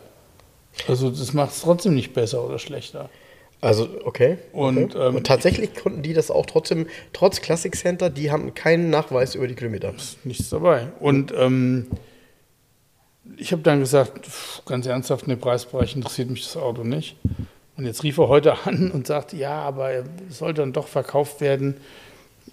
[0.88, 3.10] Also das macht es trotzdem nicht besser oder schlechter.
[3.62, 4.40] Also, okay.
[4.52, 5.08] Und, okay.
[5.08, 9.36] Ähm, und tatsächlich konnten die das auch trotzdem, trotz Classic Center, die haben keinen Nachweis
[9.36, 9.94] über die Kilometer.
[9.96, 10.88] Ist nichts dabei.
[11.00, 11.88] Und ähm,
[13.38, 14.28] ich habe dann gesagt,
[14.66, 17.18] ganz ernsthaft, in dem Preisbereich interessiert mich das Auto nicht.
[17.78, 21.40] Und jetzt rief er heute an und sagte, ja, aber er soll dann doch verkauft
[21.40, 21.78] werden.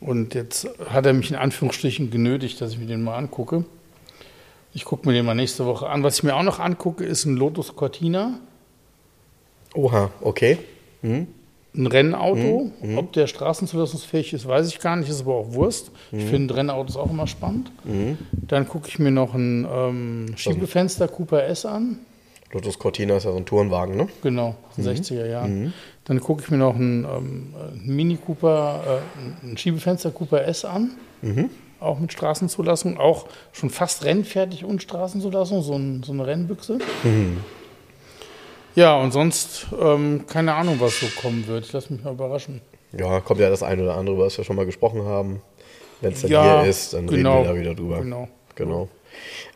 [0.00, 3.64] Und jetzt hat er mich in Anführungsstrichen genötigt, dass ich mir den mal angucke.
[4.74, 6.02] Ich gucke mir den mal nächste Woche an.
[6.02, 8.38] Was ich mir auch noch angucke, ist ein Lotus Cortina.
[9.74, 10.58] Oha, okay.
[11.02, 11.28] Mhm.
[11.74, 12.72] Ein Rennauto.
[12.80, 12.98] Mhm.
[12.98, 15.92] Ob der straßenzulassungsfähig ist, weiß ich gar nicht, ist aber auch Wurst.
[16.10, 16.18] Mhm.
[16.18, 17.70] Ich finde Rennautos auch immer spannend.
[17.84, 18.18] Mhm.
[18.32, 21.98] Dann gucke ich mir noch ein ähm, Schiebefenster Cooper S an.
[22.52, 24.08] Lotus Cortina ist ja so ein Tourenwagen, ne?
[24.22, 25.74] Genau, in den 60er Jahren.
[26.04, 29.02] Dann gucke ich mir noch einen, ähm, einen Mini Cooper,
[29.44, 30.92] äh, ein Schiebefenster Cooper S an.
[31.20, 31.50] Mhm.
[31.80, 36.78] Auch mit Straßenzulassung, auch schon fast rennfertig und Straßenzulassung, so, ein, so eine Rennbüchse.
[37.04, 37.38] Mhm.
[38.74, 41.64] Ja, und sonst ähm, keine Ahnung, was so kommen wird.
[41.66, 42.60] Ich lasse mich mal überraschen.
[42.92, 45.42] Ja, kommt ja das eine oder andere, was wir schon mal gesprochen haben.
[46.00, 47.98] Wenn es dann Ja, hier ist, dann genau, reden wir da wieder drüber.
[48.00, 48.28] genau.
[48.54, 48.88] genau.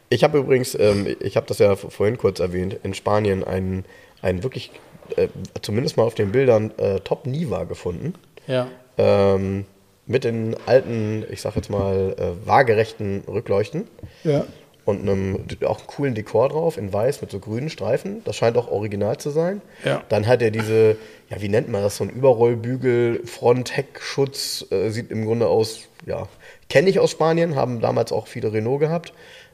[0.09, 3.85] Ich habe übrigens, ähm, ich habe das ja vorhin kurz erwähnt, in Spanien einen,
[4.21, 4.71] einen wirklich,
[5.17, 5.29] äh,
[5.63, 8.15] zumindest mal auf den Bildern, äh, Top Niva gefunden.
[8.47, 8.67] Ja,
[8.99, 9.65] Ähm,
[10.05, 13.87] mit den alten, ich sag jetzt mal, äh, waagerechten Rückleuchten
[14.25, 14.45] ja.
[14.85, 18.23] Und einem auch einen coolen Dekor drauf in weiß mit so grünen Streifen.
[18.25, 19.61] Das scheint auch original zu sein.
[19.85, 20.03] Ja.
[20.09, 20.97] Dann hat er diese,
[21.31, 26.29] ja, wie nennt man das, so ein Überrollbügel, Front-Heckschutz, äh, sieht im Grunde aus, ja,
[26.69, 29.13] kenne ich aus Spanien, haben damals auch viele Renault gehabt.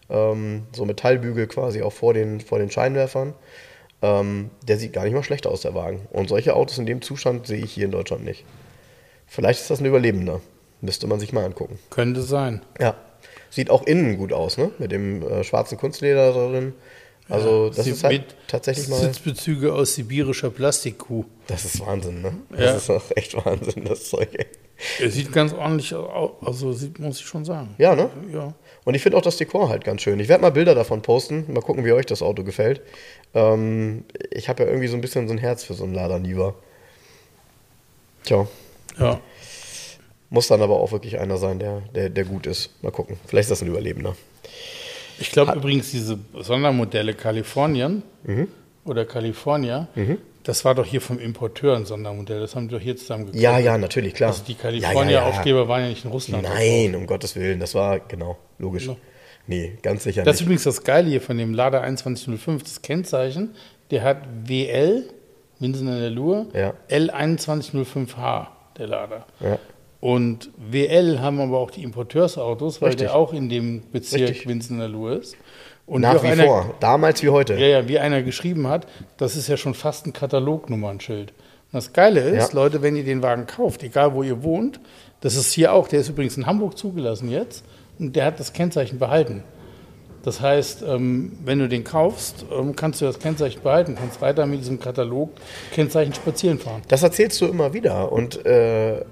[0.09, 3.35] Ähm, so Metallbügel quasi auch vor den, vor den Scheinwerfern.
[4.01, 6.07] Ähm, der sieht gar nicht mal schlecht aus, der Wagen.
[6.11, 8.45] Und solche Autos in dem Zustand sehe ich hier in Deutschland nicht.
[9.27, 10.41] Vielleicht ist das ein Überlebender.
[10.81, 11.79] Müsste man sich mal angucken.
[11.91, 12.63] Könnte sein.
[12.81, 12.95] Ja.
[13.51, 14.71] Sieht auch innen gut aus, ne?
[14.79, 16.75] Mit dem äh, schwarzen Kunstleder drin.
[17.31, 18.97] Also, das Sie- ist halt tatsächlich mal.
[19.01, 21.25] Sitzbezüge aus sibirischer Plastikkuh.
[21.47, 22.33] Das ist Wahnsinn, ne?
[22.51, 22.77] Das Ja.
[22.77, 24.29] ist auch echt Wahnsinn, das Zeug.
[25.01, 27.75] Er sieht ganz ordentlich aus, also sieht, muss ich schon sagen.
[27.79, 28.09] Ja, ne?
[28.33, 28.55] Ja.
[28.85, 30.21] Und ich finde auch das Dekor halt ganz schön.
[30.21, 31.45] Ich werde mal Bilder davon posten.
[31.53, 32.81] Mal gucken, wie euch das Auto gefällt.
[33.35, 36.19] Ähm, ich habe ja irgendwie so ein bisschen so ein Herz für so einen Lada
[36.19, 36.55] Niva.
[38.25, 38.47] Tja.
[38.99, 39.21] Ja.
[40.31, 42.71] Muss dann aber auch wirklich einer sein, der, der, der gut ist.
[42.83, 43.17] Mal gucken.
[43.27, 44.15] Vielleicht ist das ein Überlebender.
[45.21, 48.03] Ich glaube übrigens, diese Sondermodelle Kalifornien
[48.85, 49.89] oder California,
[50.45, 52.41] das war doch hier vom Importeur ein Sondermodell.
[52.41, 53.43] Das haben die doch hier zusammen gekauft.
[53.43, 54.31] Ja, ja, natürlich, klar.
[54.31, 54.81] Also die Ja, ja, ja.
[54.89, 56.43] California-Aufkleber waren ja nicht in Russland.
[56.45, 57.59] Nein, um Gottes Willen.
[57.59, 58.87] Das war, genau, logisch.
[58.87, 58.97] Ja.
[59.47, 60.47] Nee, ganz sicher Das ist nicht.
[60.47, 63.55] übrigens das Geile hier von dem Lada 2105, das Kennzeichen.
[63.91, 65.05] Der hat WL,
[65.59, 66.75] Winsen in der Lur, Ja.
[66.91, 68.47] L2105H,
[68.79, 69.27] der Lada.
[69.41, 69.59] Ja.
[70.01, 73.09] Und WL haben aber auch die Importeursautos, weil Richtig.
[73.09, 74.69] der auch in dem Bezirk Richtig.
[74.71, 75.37] Lur ist.
[75.87, 76.75] Und Nach auch wie einer, vor.
[76.81, 77.55] Damals wie heute.
[77.55, 78.87] Ja, ja, wie einer geschrieben hat,
[79.17, 81.31] das ist ja schon fast ein Katalognummernschild.
[81.31, 82.61] Und das Geile ist, Ja.
[82.61, 84.81] Leute, wenn ihr den Wagen kauft, egal wo ihr wohnt,
[85.21, 87.65] das ist hier auch, der ist übrigens in Hamburg zugelassen jetzt
[87.99, 89.43] und der hat das Kennzeichen behalten.
[90.25, 94.47] Das heißt, ähm, wenn du den kaufst, ähm, kannst du das Kennzeichen behalten, kannst weiter
[94.47, 95.31] mit diesem Katalog
[95.73, 96.83] Kennzeichen spazieren fahren.
[96.89, 98.11] Das erzählst du immer wieder.
[98.13, 99.03] Und äh,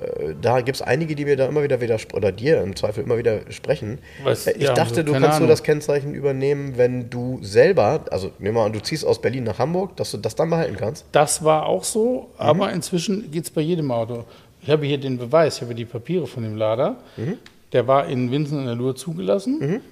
[0.43, 3.19] da gibt es einige, die mir da immer wieder widersprechen, oder dir im Zweifel immer
[3.19, 3.99] wieder sprechen.
[4.25, 5.49] Was- ich ja, dachte, so, du kannst nur Ahnung.
[5.49, 9.45] das Kennzeichen übernehmen, wenn du selber, also nehmen wir mal an, du ziehst aus Berlin
[9.45, 11.05] nach Hamburg, dass du das dann behalten kannst.
[11.13, 14.25] Das war auch so, aber inzwischen geht es bei jedem Auto.
[14.63, 16.97] Ich habe hier den Beweis, ich habe die Papiere von dem Lader.
[17.17, 17.39] Mhm.
[17.73, 19.83] Der war in Winsen in der Lur zugelassen,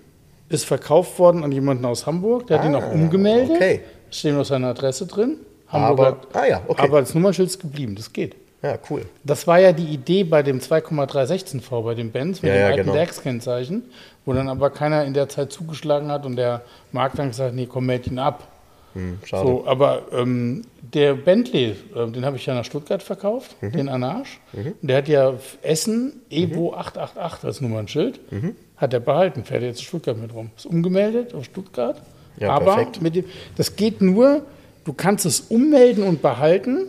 [0.55, 3.51] ist verkauft worden an jemanden aus Hamburg, der hat ihn Ah, auch umgemeldet.
[3.57, 3.81] okay.
[4.11, 5.39] Steht noch seine Adresse drin.
[5.69, 6.83] Aber- Hamburger, ah ja, okay.
[6.83, 8.37] aber als Nummernschild ist geblieben, das geht.
[8.63, 9.03] Ja, cool.
[9.25, 12.67] Das war ja die Idee bei dem 2,316V bei den Benz mit Ja, dem ja,
[12.69, 12.95] alten genau.
[12.95, 13.83] Werkskennzeichen,
[14.25, 17.55] wo dann aber keiner in der Zeit zugeschlagen hat und der Markt dann gesagt hat,
[17.55, 18.49] nee, komm, meld ihn ab.
[18.95, 19.47] Hm, schade.
[19.47, 23.73] So, aber ähm, der Bentley, ähm, den habe ich ja nach Stuttgart verkauft, Mhm.
[23.73, 24.39] den Anarch.
[24.55, 28.21] Und der hat ja Essen Evo 888 als Nummernschild.
[28.33, 28.55] Mhm.
[28.77, 30.51] Hat er behalten, fährt jetzt in Stuttgart mit rum.
[30.57, 32.01] Ist umgemeldet auf Stuttgart.
[32.39, 33.01] Ja, aber perfekt.
[33.03, 33.25] mit dem,
[33.57, 34.43] das geht nur,
[34.85, 36.87] du kannst es ummelden und behalten,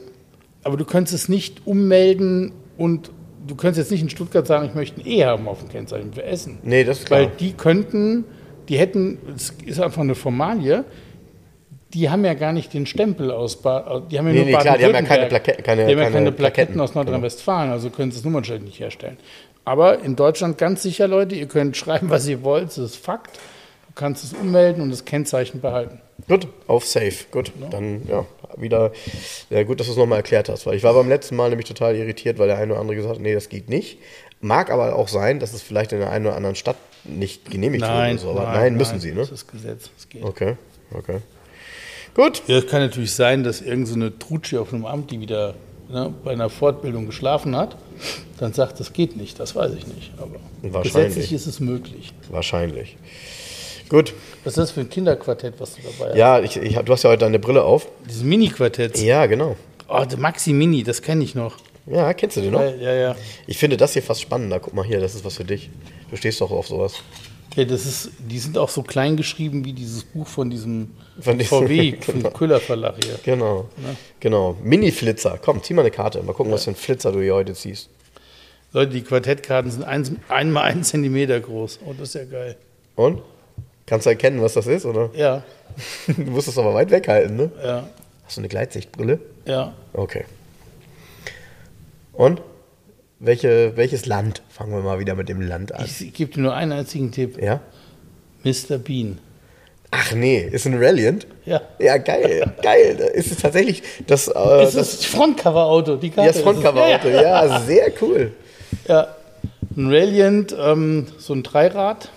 [0.63, 3.11] aber du kannst es nicht ummelden und
[3.45, 6.11] du könntest jetzt nicht in Stuttgart sagen, ich möchte ein E haben auf dem Kennzeichen
[6.13, 6.57] für Essen.
[6.63, 7.19] Nee, das ist klar.
[7.21, 8.25] Weil die könnten,
[8.67, 10.83] die hätten, es ist einfach eine Formalie,
[11.93, 14.51] die haben ja gar nicht den Stempel aus, Ba- die haben ja Nee, nur nee,
[14.57, 15.27] klar, die haben ja keine.
[15.27, 18.25] Plake- keine- die haben ja keine keine Plaketten Plaketten, aus Nordrhein-Westfalen, also können sie das
[18.25, 19.17] Nummernschild nicht herstellen.
[19.65, 23.37] Aber in Deutschland ganz sicher, Leute, ihr könnt schreiben, was ihr wollt, das ist Fakt.
[23.87, 25.99] Du kannst es ummelden und das Kennzeichen behalten.
[26.27, 27.13] Gut, auf Safe.
[27.31, 28.25] Gut, dann ja,
[28.57, 28.91] wieder
[29.49, 31.67] ja, gut, dass du es nochmal erklärt hast, weil ich war beim letzten Mal nämlich
[31.67, 33.99] total irritiert, weil der eine oder andere gesagt hat, nee, das geht nicht.
[34.41, 37.83] Mag aber auch sein, dass es vielleicht in der einen oder anderen Stadt nicht genehmigt
[37.83, 39.21] wird oder so, aber nein, müssen sie, ne?
[39.21, 40.23] Das ist Gesetz, das geht.
[40.23, 40.55] Okay,
[40.93, 41.19] okay.
[42.15, 45.53] Gut, Ja, es kann natürlich sein, dass irgendeine so Trutsche auf einem Amt, die wieder
[45.89, 47.75] ne, bei einer Fortbildung geschlafen hat,
[48.39, 49.39] dann sagt, das geht nicht.
[49.39, 50.11] Das weiß ich nicht.
[50.17, 50.83] Aber Wahrscheinlich.
[51.15, 52.13] gesetzlich ist es möglich.
[52.29, 52.97] wahrscheinlich.
[53.87, 54.13] Gut,
[54.43, 56.17] Was ist das für ein Kinderquartett, was du dabei hast?
[56.17, 57.87] ja, ich, ich, du hast ja heute deine Brille auf.
[58.09, 58.97] Dieses Mini-Quartett.
[58.99, 59.55] Ja, genau.
[59.87, 61.57] Oh, Maxi Mini, das kenne ich noch.
[61.85, 62.61] Ja, kennst du den noch?
[62.61, 63.15] Ja, ja, ja.
[63.45, 64.59] Ich finde das hier fast spannender.
[64.59, 65.69] Guck mal hier, das ist was für dich.
[66.09, 66.95] Du stehst doch auf sowas.
[67.55, 70.91] Ja, das ist, die sind auch so klein geschrieben wie dieses Buch von diesem
[71.21, 72.21] Von diesem- VW, genau.
[72.29, 73.17] vom Köhler Verlag hier.
[73.23, 73.69] Genau.
[74.19, 74.57] Genau.
[74.61, 75.39] Mini-Flitzer.
[75.41, 76.21] Komm, zieh mal eine Karte.
[76.23, 77.89] Mal gucken, was für ein Flitzer du hier heute ziehst.
[78.73, 81.79] Leute, die Quartettkarten sind eins, einmal ein Zentimeter groß.
[81.85, 82.57] Oh, das ist ja geil.
[82.95, 83.21] Und?
[83.85, 85.09] Kannst du erkennen, was das ist, oder?
[85.15, 85.43] Ja,
[86.07, 87.51] Du musst es aber weit weghalten, ne?
[87.63, 87.87] ja,
[88.25, 89.19] Hast du eine Gleitsichtbrille?
[89.45, 89.73] ja.
[89.93, 90.25] Okay.
[92.13, 92.41] Und?
[93.25, 94.43] Welche, welches Land?
[94.49, 95.83] Fangen wir mal wieder mit dem Land an.
[95.83, 97.41] Ich gebe dir nur einen einzigen Tipp.
[97.41, 97.59] Ja?
[98.43, 98.77] Mr.
[98.77, 99.17] Bean.
[99.89, 101.25] Ach nee, ist ein Reliant?
[101.45, 101.61] Ja.
[101.79, 102.97] Ja, geil, geil.
[103.15, 106.27] Ist es tatsächlich das, äh, Das das, ist das Frontcover-Auto, die Karte.
[106.27, 107.07] ja, das Frontcover-Auto?
[107.07, 107.59] Ja, ja.
[107.61, 108.31] Sehr cool.
[108.87, 109.07] ja.
[109.75, 112.11] Ein Radiant, ähm, so ein Dreirad.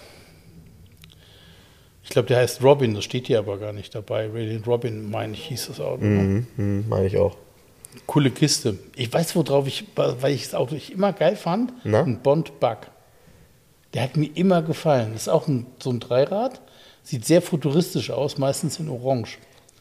[2.04, 4.26] Ich glaube, der heißt Robin, das steht hier aber gar nicht dabei.
[4.26, 6.04] Radiant Robin, meine ich, hieß das Auto.
[6.04, 7.36] Mhm, hm, meine ich auch.
[8.06, 8.78] Coole Kiste.
[8.96, 12.02] Ich weiß, worauf ich, weil ich das Auto ich immer geil fand, Na?
[12.02, 12.78] ein Bond-Bug.
[13.94, 15.12] Der hat mir immer gefallen.
[15.12, 16.60] Das ist auch ein, so ein Dreirad.
[17.02, 19.38] Sieht sehr futuristisch aus, meistens in Orange.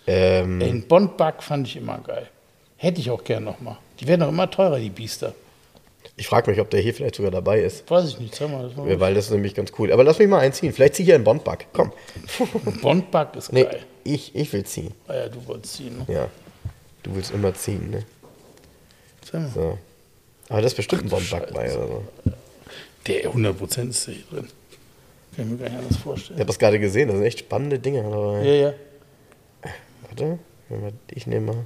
[0.07, 2.27] Ähm, Den Bond-Bug fand ich immer geil.
[2.77, 3.77] Hätte ich auch gern nochmal.
[3.99, 5.33] Die werden auch immer teurer, die Biester.
[6.15, 7.89] ich frage mich, ob der hier vielleicht sogar dabei ist.
[7.89, 8.63] Weiß ich nicht, sag mal.
[8.69, 9.91] Das war Weil das ist nämlich ganz cool.
[9.91, 10.71] Aber lass mich mal einziehen.
[10.71, 11.65] Vielleicht zieh ich einen Bondbug.
[11.73, 11.91] Komm.
[12.81, 13.79] Bond-Bug ist Nee, geil.
[14.03, 14.93] ich, ich will ziehen.
[15.07, 15.97] Ah ja, du wolltest ziehen.
[16.07, 16.13] Ne?
[16.13, 16.27] Ja.
[17.07, 18.03] Du willst immer ziehen, ne?
[19.33, 19.49] Mal.
[19.53, 19.77] So.
[20.49, 22.03] Aber das ist bestimmt ein Ach du Bondbug bei oder so.
[23.07, 24.47] Der 100% ist hier drin.
[25.35, 26.39] Kann ich mir gar nicht anders Ich vorstellen.
[26.39, 27.07] habe das gerade gesehen.
[27.09, 28.43] Da sind echt spannende Dinge dabei.
[28.43, 28.73] Ja, ja.
[30.09, 30.39] Warte.
[31.11, 31.65] Ich nehme mal.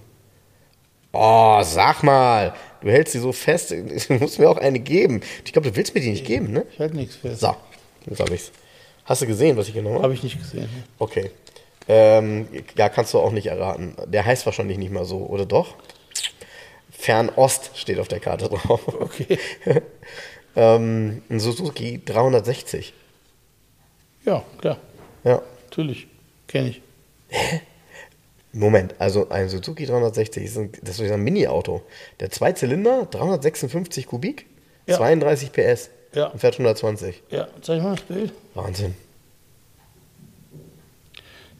[1.13, 2.53] Oh, sag mal.
[2.81, 3.71] Du hältst sie so fest.
[4.07, 5.21] Du musst mir auch eine geben.
[5.45, 6.65] Ich glaube, du willst mir die nicht geben, ne?
[6.71, 7.41] Ich halte nichts fest.
[7.41, 7.55] So.
[8.05, 8.51] Jetzt habe ich's.
[9.05, 10.03] Hast du gesehen, was ich genommen habe?
[10.05, 10.69] Habe ich nicht gesehen.
[10.99, 11.31] Okay.
[11.93, 13.95] Ähm, ja, kannst du auch nicht erraten.
[14.07, 15.75] Der heißt wahrscheinlich nicht mal so, oder doch?
[16.89, 18.81] Fernost steht auf der Karte drauf.
[19.01, 19.37] Okay.
[20.55, 22.93] ähm, ein Suzuki 360.
[24.23, 24.77] Ja, klar.
[25.25, 25.41] Ja.
[25.69, 26.07] Natürlich.
[26.47, 26.81] Kenne ich.
[28.53, 31.81] Moment, also ein Suzuki 360 ist ein, das ist ein Mini-Auto.
[32.21, 34.45] Der Zweizylinder, 356 Kubik,
[34.85, 34.95] Ja.
[34.97, 36.27] 32 PS Ja.
[36.27, 37.21] und fährt 120.
[37.31, 38.33] Ja, zeig mal das Bild.
[38.53, 38.95] Wahnsinn.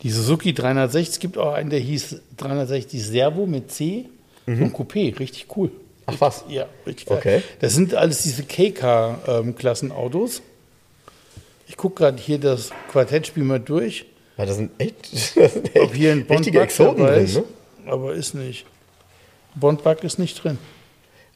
[0.04, 4.06] Die Suzuki 360 gibt auch einen, der hieß 360 Servo mit C
[4.48, 5.18] und Coupé.
[5.20, 5.70] Richtig cool.
[6.08, 6.44] Ach was?
[6.50, 7.18] Ja, richtig geil.
[7.20, 7.42] Okay.
[7.60, 10.42] Das sind alles diese KK-Klassenautos.
[11.68, 14.06] ich gucke gerade hier das Quartettspiel mal durch,
[14.38, 17.36] Ja, das sind echt, das sind echt ob hier ein Bondbug Exoten drin, ist.
[17.38, 17.44] ne?
[17.86, 18.66] Aber ist nicht.
[19.56, 20.58] Bondbug ist nicht drin.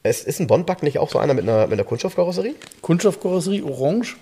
[0.04, 2.56] Es ist ein Bondbug nicht auch so einer mit einer, mit einer Kunststoffkarosserie?
[2.82, 4.18] Kunststoffkarosserie, orange,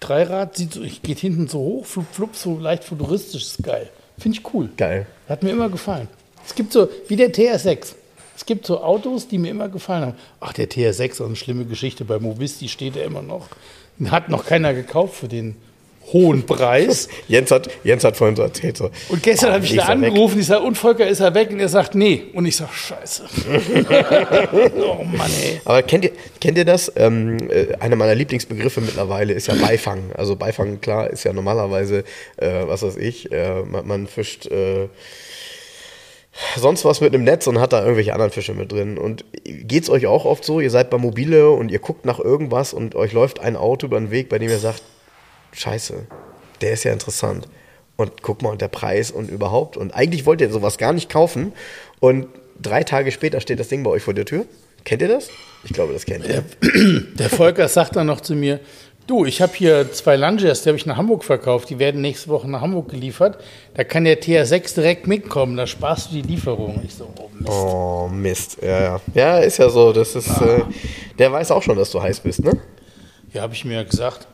[0.00, 3.90] Dreirad, sieht so, geht hinten so hoch, flup, flup, so leicht futuristisch, ist geil.
[4.18, 4.70] Finde ich cool.
[4.76, 5.06] Geil.
[5.28, 6.08] Hat mir immer gefallen.
[6.44, 7.94] Es gibt so, wie der TR6.
[8.36, 10.16] Es gibt so Autos, die mir immer gefallen haben.
[10.40, 12.04] Ach, der TR6 ist eine schlimme Geschichte.
[12.04, 13.48] Bei Mobisti steht er immer noch.
[14.06, 15.56] Hat noch keiner gekauft für den
[16.12, 17.08] hohen Preis.
[17.28, 18.76] Jens hat, Jens hat vorhin so erzählt.
[18.76, 20.08] So, Und gestern ah, habe ich da er weg.
[20.08, 21.50] angerufen, ich sage, und Volker, ist er weg?
[21.50, 22.24] Und er sagt, nee.
[22.32, 23.24] Und ich sage, scheiße.
[24.78, 25.60] oh Mann, ey.
[25.64, 26.92] Aber kennt ihr, kennt ihr das?
[26.96, 30.12] Ähm, äh, einer meiner Lieblingsbegriffe mittlerweile ist ja Beifang.
[30.14, 32.04] Also Beifang, klar, ist ja normalerweise,
[32.36, 34.88] äh, was weiß ich, äh, man, man fischt äh,
[36.56, 38.98] sonst was mit einem Netz und hat da irgendwelche anderen Fische mit drin.
[38.98, 42.72] Und geht's euch auch oft so, ihr seid bei Mobile und ihr guckt nach irgendwas
[42.72, 44.82] und euch läuft ein Auto über den Weg, bei dem ihr sagt,
[45.52, 46.06] scheiße,
[46.60, 47.48] der ist ja interessant.
[47.96, 49.76] Und guck mal, und der Preis und überhaupt.
[49.76, 51.52] Und eigentlich wollt ihr sowas gar nicht kaufen.
[52.00, 52.28] Und
[52.60, 54.46] drei Tage später steht das Ding bei euch vor der Tür.
[54.84, 55.28] Kennt ihr das?
[55.64, 56.44] Ich glaube, das kennt ihr.
[57.18, 58.60] Der Volker sagt dann noch zu mir,
[59.06, 62.28] du, ich habe hier zwei Lunges, die habe ich nach Hamburg verkauft, die werden nächste
[62.28, 63.42] Woche nach Hamburg geliefert.
[63.74, 66.80] Da kann der TR6 direkt mitkommen, da sparst du die Lieferung.
[66.84, 67.50] Ich so, oh Mist.
[67.50, 68.56] Oh, Mist.
[68.62, 69.00] Ja, ja.
[69.14, 69.92] Ja, ist ja so.
[69.92, 70.62] Das ist, äh,
[71.18, 72.58] der weiß auch schon, dass du heiß bist, ne?
[73.32, 74.26] Ja, habe ich mir ja gesagt.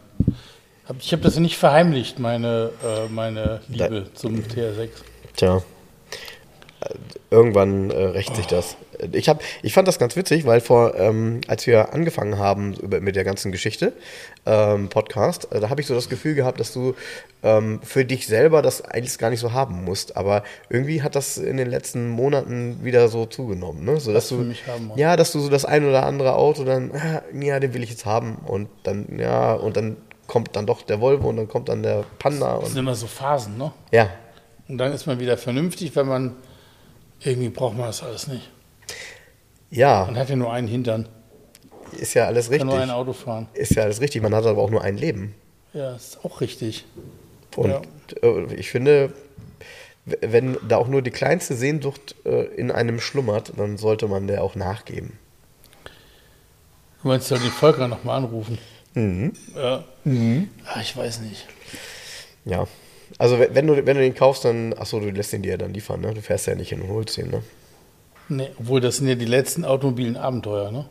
[0.89, 4.89] Hab- Ich habe das nicht verheimlicht, meine, äh, meine Liebe zum TR6.
[5.37, 5.63] Tja.
[7.31, 8.77] Irgendwann äh, rächt sich das.
[9.13, 13.01] Ich, hab, ich fand das ganz witzig, weil vor, ähm, als wir angefangen haben über,
[13.01, 13.93] mit der ganzen Geschichte,
[14.47, 16.95] ähm, Podcast, äh, da habe ich so das Gefühl gehabt, dass du
[17.43, 20.17] ähm, für dich selber das eigentlich gar nicht so haben musst.
[20.17, 23.85] Aber irgendwie hat das in den letzten Monaten wieder so zugenommen.
[23.85, 23.99] Ne?
[23.99, 25.01] So, dass du, mich haben musst.
[25.01, 27.91] ja, dass du so das ein oder andere Auto dann, ah, ja, den will ich
[27.91, 28.37] jetzt haben.
[28.47, 32.05] Und dann, ja, und dann kommt dann doch der Volvo und dann kommt dann der
[32.19, 32.57] Panda.
[32.59, 33.73] Das sind Und, immer so Phasen, ne?
[33.93, 34.11] ja,
[34.69, 36.37] Und dann ist man wieder vernünftig, wenn man
[37.21, 38.51] irgendwie braucht man das alles nicht.
[39.71, 41.09] ja, Man hat ja nur einen Hintern,
[41.93, 42.71] ist ja alles kann richtig.
[42.71, 43.49] nur ein Auto fahren.
[43.55, 45.35] Ist ja alles richtig, man hat aber auch nur ein Leben.
[45.73, 46.85] Ja, ist auch richtig.
[47.57, 47.81] Und Ja.
[48.23, 49.13] äh, ich finde,
[50.05, 54.43] wenn da auch nur die kleinste Sehnsucht äh, in einem schlummert, dann sollte man der
[54.43, 55.19] auch nachgeben.
[57.03, 58.59] Du meinst, soll den Volker nochmal anrufen?
[58.97, 59.33] Mhm.
[59.55, 59.85] Ja.
[60.65, 61.47] Ah, ich weiß nicht.
[62.45, 62.67] Ja.
[63.19, 65.73] Also wenn du, wenn du den kaufst, dann, achso, du lässt den dir ja dann
[65.75, 66.13] liefern, ne?
[66.15, 67.43] Du fährst ja nicht hin und holst ihn, ne?
[68.29, 70.87] Nee, obwohl das sind ja die letzten automobilen Abenteuer, ne?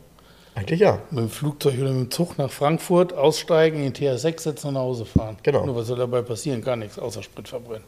[0.53, 1.01] Eigentlich ja.
[1.11, 4.75] Mit dem Flugzeug oder mit dem Zug nach Frankfurt, aussteigen, in den TR6 setzen und
[4.75, 5.37] nach Hause fahren.
[5.43, 5.65] Genau.
[5.65, 6.61] Nur was soll dabei passieren?
[6.61, 7.83] Gar nichts, außer Sprit verbrennen.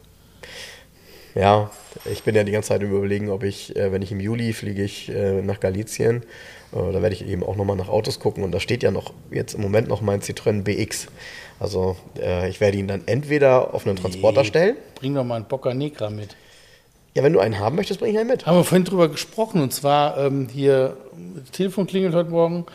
[1.38, 1.70] Ja,
[2.04, 4.82] ich bin ja die ganze Zeit Überlegen, ob ich, äh, wenn ich im Juli fliege
[4.82, 6.24] ich äh, nach Galizien,
[6.72, 9.12] äh, da werde ich eben auch nochmal nach Autos gucken und da steht ja noch
[9.30, 11.06] jetzt im Moment noch mein Citroën BX.
[11.60, 14.76] Also äh, ich werde ihn dann entweder auf einen Transporter stellen.
[14.96, 16.34] Bring doch mal einen Bocker Negra mit.
[17.14, 18.44] Ja, wenn du einen haben möchtest, bring ich einen mit.
[18.44, 20.96] Haben wir vorhin drüber gesprochen und zwar ähm, hier,
[21.36, 22.66] das Telefon klingelt heute Morgen.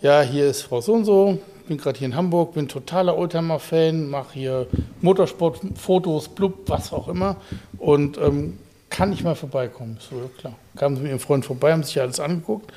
[0.00, 1.38] Ja, hier ist Frau so und so,
[1.70, 4.66] bin gerade hier in Hamburg, bin totaler Oldtimer-Fan, mache hier
[5.02, 7.36] Motorsport-Fotos, blub, was auch immer
[7.78, 8.58] und ähm,
[8.90, 9.96] kann ich mal vorbeikommen.
[10.00, 10.54] So, ja, klar.
[10.74, 12.72] Kamen sie mit ihrem Freund vorbei, haben sich alles angeguckt,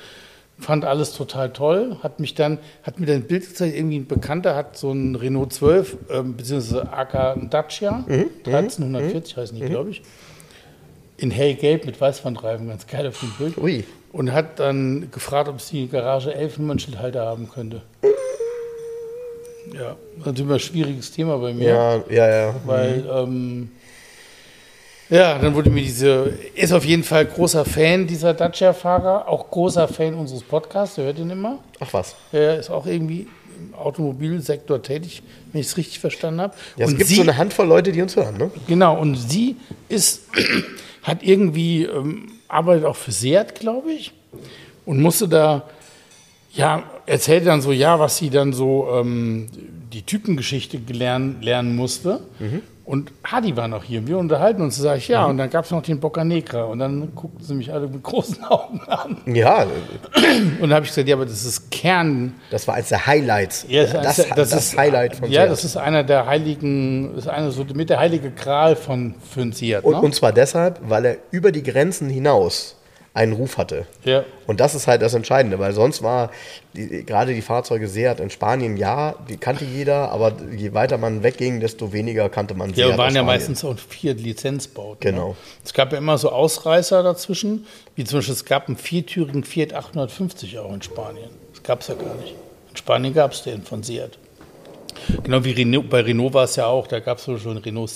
[0.60, 4.06] fand alles total toll, hat mich dann, hat mir dann ein Bild gezeigt, irgendwie ein
[4.06, 8.04] Bekannter hat so einen Renault 12, ähm, beziehungsweise AK Dacia,
[8.46, 10.02] 1340 heißen die, glaube ich
[11.16, 13.58] in hellgelb mit Weißwandreifen, ganz geil auf dem Bild.
[13.58, 13.84] Ui.
[14.12, 17.82] Und hat dann gefragt, ob sie Garage 11 Nummernschildhalter haben könnte.
[19.74, 22.54] Ja, natürlich immer ein schwieriges Thema bei mir, Ja, ja, ja.
[22.64, 23.70] weil, ähm,
[25.10, 29.86] ja, dann wurde mir diese, ist auf jeden Fall großer Fan dieser Dacia-Fahrer, auch großer
[29.88, 31.58] Fan unseres Podcasts, der hört ihn immer.
[31.80, 32.14] Ach was.
[32.32, 33.26] Er ist auch irgendwie
[33.58, 35.22] im Automobilsektor tätig,
[35.52, 36.54] wenn ich es richtig verstanden habe.
[36.76, 38.50] Ja, es Und gibt sie- so eine Handvoll Leute, die uns hören, ne?
[38.66, 39.56] Genau, und sie
[39.88, 40.22] ist,
[41.02, 44.12] hat irgendwie, ähm, arbeitet auch für Seat, glaube ich,
[44.86, 45.62] und musste da,
[46.54, 49.46] ja, erzählte dann so, ja, was sie dann so, ähm,
[49.92, 52.20] die Typengeschichte gelernt, lernen musste.
[52.84, 55.64] Und Hadi war noch hier und wir unterhalten uns, sage ich, ja, und dann gab
[55.64, 59.16] es noch den Boca Negra und dann guckten sie mich alle mit großen Augen an.
[59.24, 59.62] Ja,
[60.60, 63.64] Und dann habe ich gesagt, ja, aber das ist Kern, das war eins der Highlights.
[63.68, 65.50] ja, das, das, ist, Highlight von Ja, Seat.
[65.52, 69.82] das ist einer der heiligen, ist einer so mit der heilige Gral von ein Seat.
[69.82, 70.00] und, ne?
[70.02, 72.76] und zwar deshalb, weil er über die Grenzen hinaus
[73.14, 73.86] einen Ruf hatte.
[74.04, 74.24] ja.
[74.46, 76.30] Und das ist halt das Entscheidende, weil sonst war
[76.74, 81.22] die, gerade die Fahrzeuge Seat in Spanien, ja, die kannte jeder, aber je weiter man
[81.22, 84.98] wegging, desto weniger kannte man Ja, Seat waren ja meistens auch vier Lizenzbauten.
[85.00, 85.28] Genau.
[85.28, 85.36] Ne?
[85.64, 89.72] Es gab ja immer so Ausreißer dazwischen, wie zum Beispiel es gab einen viertürigen Fiat
[89.72, 91.30] 850 auch in Spanien.
[91.52, 92.34] Das gab es ja gar nicht.
[92.70, 94.18] In Spanien gab es den von Seat.
[95.22, 97.90] Genau wie Renault, bei Renault war es ja auch, da gab es so schon Renault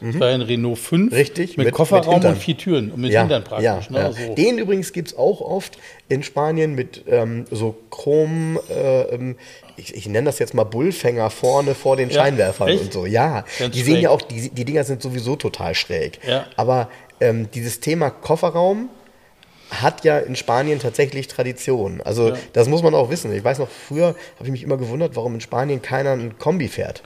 [0.00, 1.16] Siete, das war ja ein Renault 5 Mhm.
[1.16, 3.64] Richtig, mit, mit- Kofferraum mit und vier Türen und mit ja, Hintern praktisch.
[3.64, 3.98] ja, ne?
[3.98, 4.12] ja.
[4.12, 4.34] So.
[4.34, 5.78] Den übrigens gibt es auch oft
[6.08, 9.36] in Spanien mit ähm, so Chrom, äh, ähm,
[9.76, 12.84] ich, ich nenne das jetzt mal Bullfänger vorne vor den Ja, Scheinwerfern echt?
[12.84, 13.06] und so.
[13.06, 14.02] Ja, Ganz die sehen schräg.
[14.04, 16.18] ja auch, die, die Dinger sind sowieso total schräg.
[16.26, 16.46] Ja.
[16.56, 16.88] Aber
[17.20, 18.88] ähm, dieses Thema Kofferraum
[19.70, 22.00] hat ja in Spanien tatsächlich Tradition.
[22.04, 23.32] Also das muss man auch wissen.
[23.34, 26.68] Ich weiß noch, früher habe ich mich immer gewundert, warum in Spanien keiner ein Kombi
[26.68, 27.02] fährt.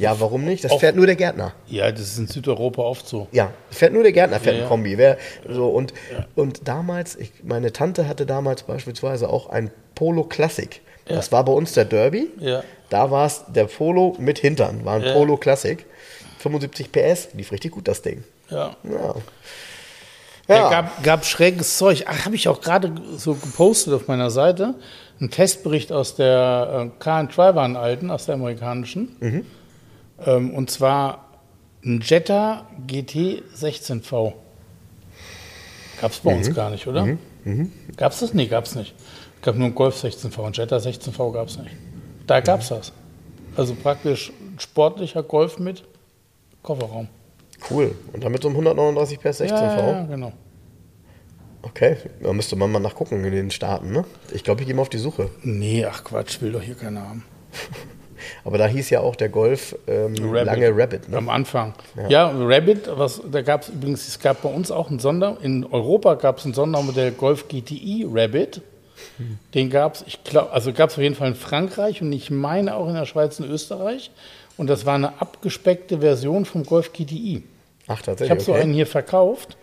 [0.00, 0.64] Ja, warum nicht?
[0.64, 1.52] Das fährt nur der Gärtner.
[1.66, 3.28] Ja, das ist in Südeuropa oft so.
[3.32, 4.68] Ja, fährt nur der Gärtner, fährt Ja, ein ja.
[4.68, 4.96] Kombi.
[4.96, 5.92] Wer, so, und,
[6.34, 10.80] und damals, ich, meine Tante hatte damals beispielsweise auch ein Polo Classic.
[11.06, 12.30] Das war bei uns der Derby.
[12.38, 12.62] Ja.
[12.88, 15.12] Da war es der Polo mit Hintern, war ein Ja.
[15.12, 15.84] Polo Classic.
[16.38, 18.24] 75 PS, lief richtig gut das Ding.
[18.48, 18.74] Ja.
[18.84, 19.14] Ja.
[20.48, 20.56] Ja.
[20.56, 20.70] Ja.
[20.70, 22.04] gab, gab schräges Zeug.
[22.08, 24.74] Ach, habe ich auch gerade so gepostet auf meiner Seite.
[25.20, 29.44] Ein Testbericht aus der äh, Car and Driver alten, aus der amerikanischen.
[30.26, 31.26] Ähm, und zwar
[31.84, 34.34] ein Jetta GT 16V.
[36.00, 37.16] Gab es bei uns gar nicht, oder?
[37.96, 38.34] Gab es das?
[38.34, 38.94] Nee, gab es nicht.
[39.36, 40.44] Es gab nur einen Golf 16V.
[40.44, 41.70] Ein Jetta 16V gab es nicht.
[42.26, 42.92] Da gab es das.
[43.56, 45.84] Also praktisch sportlicher Golf mit
[46.62, 47.08] Kofferraum.
[47.70, 47.94] Cool.
[48.12, 49.48] Und damit so ein 139 PS 16V.
[49.48, 50.32] Ja, ja, ja, genau.
[51.62, 54.04] Okay, da müsste man mal nachgucken in den Staaten, ne?
[54.32, 55.30] Ich glaube, ich gehe mal auf die Suche.
[55.42, 57.24] Nee, ach Quatsch, will doch hier keiner haben.
[58.44, 61.16] Aber da hieß ja auch der Golf ähm, lange Rabbit, ne?
[61.18, 61.74] Am Anfang.
[62.08, 65.64] Ja, Rabbit, was, da gab es übrigens, es gab bei uns auch ein Sonder, in
[65.66, 68.62] Europa gab es ein Sondermodell Golf GTI Rabbit.
[69.54, 72.30] Den gab es, ich glaube, also gab es auf jeden Fall in Frankreich und ich
[72.30, 74.10] meine auch in der Schweiz und Österreich.
[74.56, 77.42] Und das war eine abgespeckte Version vom Golf GTI.
[77.86, 78.30] Ach, Ich tatsächlich.
[78.30, 78.60] habe so okay.
[78.62, 79.56] einen hier verkauft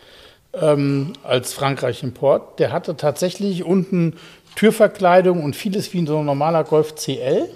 [0.53, 2.59] ähm, als Frankreich-Import.
[2.59, 4.13] Der hatte tatsächlich unten
[4.55, 7.47] Türverkleidung und vieles wie so ein normaler Golf CL.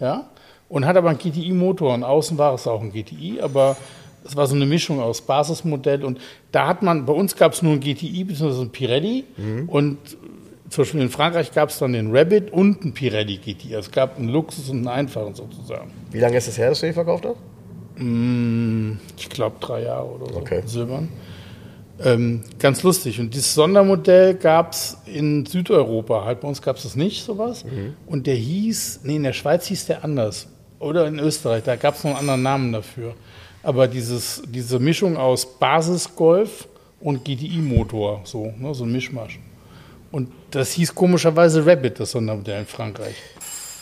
[0.00, 0.28] Ja,
[0.68, 1.94] und hat aber einen GTI-Motor.
[1.94, 3.76] Und außen war es auch ein GTI, aber
[4.24, 6.04] es war so eine Mischung aus Basismodell.
[6.04, 6.18] Und
[6.52, 8.62] da hat man, bei uns gab es nur ein GTI bzw.
[8.62, 9.24] ein Pirelli.
[9.66, 9.98] Und
[10.68, 13.76] zum Beispiel in Frankreich gab es dann den Rabbit und einen Pirelli GTI.
[13.76, 15.90] Also es gab einen Luxus und einen einfachen sozusagen.
[16.10, 17.36] Wie lange ist es her, dass du den verkauft hast?
[19.16, 20.38] Ich glaube drei Jahre oder so.
[20.38, 20.62] Okay.
[20.66, 21.08] Silbern.
[22.00, 23.18] Ähm, ganz lustig.
[23.18, 26.24] Und dieses Sondermodell gab es in Südeuropa.
[26.24, 27.64] Halt bei uns gab es das nicht, sowas.
[27.64, 27.96] Mhm.
[28.06, 30.46] Und der hieß, nee, in der Schweiz hieß der anders.
[30.80, 33.14] Oder in Österreich, da gab es noch einen anderen Namen dafür.
[33.62, 36.68] Aber dieses, diese Mischung aus Basisgolf
[37.00, 39.40] und GTI-Motor, so, ne, so ein Mischmasch.
[40.10, 43.16] Und das hieß komischerweise Rabbit, das Sondermodell in Frankreich.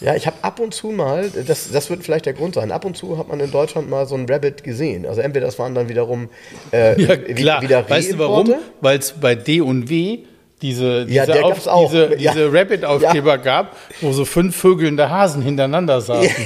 [0.01, 2.85] Ja, ich habe ab und zu mal, das, das wird vielleicht der Grund sein, ab
[2.85, 5.07] und zu hat man in Deutschland mal so einen Rabbit gesehen.
[5.07, 6.29] Also entweder das waren dann wiederum
[6.71, 7.63] äh, Ja, klar.
[7.63, 8.55] wieder weißt du warum?
[8.81, 10.25] Weil es bei D und W
[10.63, 12.33] diese, diese, Ja, Auf- diese, Ja.
[12.33, 16.31] diese Rabbit-Aufkleber gab, wo so fünf vögelnde Hasen hintereinander saßen.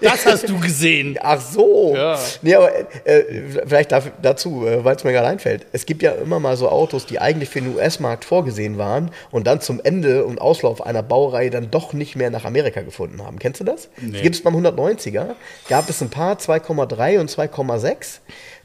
[0.00, 1.18] das hast du gesehen.
[1.20, 1.94] Ach so.
[1.96, 2.18] Ja.
[2.42, 2.70] Nee, aber
[3.04, 3.24] äh,
[3.66, 5.66] vielleicht daf- dazu, äh, weil es mir gerade einfällt.
[5.72, 9.46] Es gibt ja immer mal so Autos, die eigentlich für den US-Markt vorgesehen waren und
[9.46, 13.38] dann zum Ende und Auslauf einer Baureihe dann doch nicht mehr nach Amerika gefunden haben.
[13.38, 13.88] Kennst du das?
[14.00, 14.20] Nee.
[14.22, 15.34] Gibt es beim 190er,
[15.68, 18.20] gab es ein paar 2,3 und 2,6.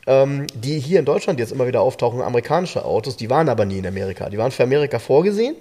[0.08, 3.80] Ähm, die hier in Deutschland jetzt immer wieder auftauchen, amerikanische Autos, die waren aber nie
[3.80, 4.30] in Amerika.
[4.30, 5.56] Die waren für Amerika vorgesehen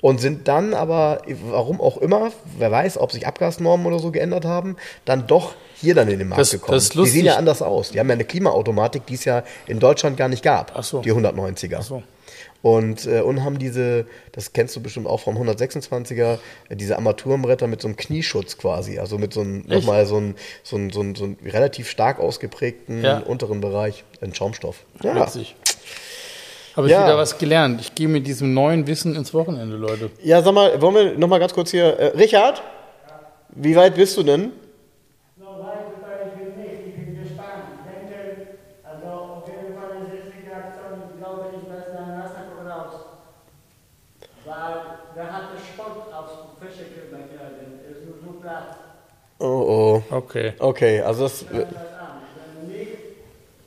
[0.00, 4.44] und sind dann aber, warum auch immer, wer weiß, ob sich Abgasnormen oder so geändert
[4.44, 6.76] haben, dann doch hier dann in den Markt Das- gekommen.
[6.78, 7.90] das die sehen ja anders aus.
[7.90, 11.00] Die haben ja eine Klimaautomatik, die es ja in Deutschland gar nicht gab, Ach so.
[11.00, 11.82] die 190er.
[11.82, 12.04] so.
[12.62, 16.38] Und, äh, und haben diese, das kennst du bestimmt auch vom 126er,
[16.68, 20.36] äh, diese Armaturenbretter mit so einem Knieschutz quasi, also mit so einem, nochmal so einem
[20.62, 23.18] so ein, so ein, so ein relativ stark ausgeprägten Ja.
[23.18, 24.84] unteren Bereich, ein Schaumstoff.
[25.02, 25.56] Ja, Witzig.
[26.76, 27.02] Habe ich Ja.
[27.02, 27.80] wieder was gelernt.
[27.80, 30.10] Ich gehe mit diesem neuen Wissen ins Wochenende, Leute.
[30.22, 32.62] ja sag mal, wollen wir nochmal ganz kurz hier, äh, Richard,
[33.50, 34.52] wie weit bist du denn?
[35.36, 37.76] So weit weiß ich nicht, ich bin gespannt.
[37.76, 38.48] Ich denke,
[38.84, 42.94] also auf jeden Fall ist die richtige Aktion, ich glaube, ich werde dann Nasser raus.
[44.46, 44.74] Weil
[45.14, 48.78] der hatte Spott aufs Fischekübel gekleidet, ist nur so platt.
[49.42, 50.16] Oh, oh.
[50.16, 50.52] Okay.
[50.60, 51.74] Okay, also das, Schau das an.
[52.60, 52.92] Wenn nicht,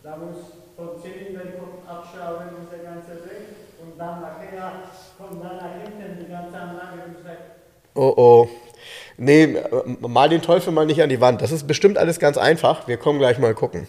[0.01, 0.37] da muss
[0.77, 3.45] vom Zylinder gucken, abschrauben, diese ganze Ding.
[3.83, 4.71] Und dann nachher
[5.17, 7.39] kommt dann nach hinten die ganze Anlage muss weg.
[7.93, 8.49] Oh oh.
[9.17, 9.57] Nee,
[9.99, 11.41] mal den Teufel mal nicht an die Wand.
[11.41, 12.87] Das ist bestimmt alles ganz einfach.
[12.87, 13.87] Wir kommen gleich mal gucken.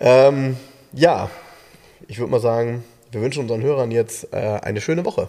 [0.00, 0.58] Ähm,
[0.92, 1.30] ja,
[2.08, 5.28] ich würde mal sagen, wir wünschen unseren Hörern jetzt äh, eine schöne Woche.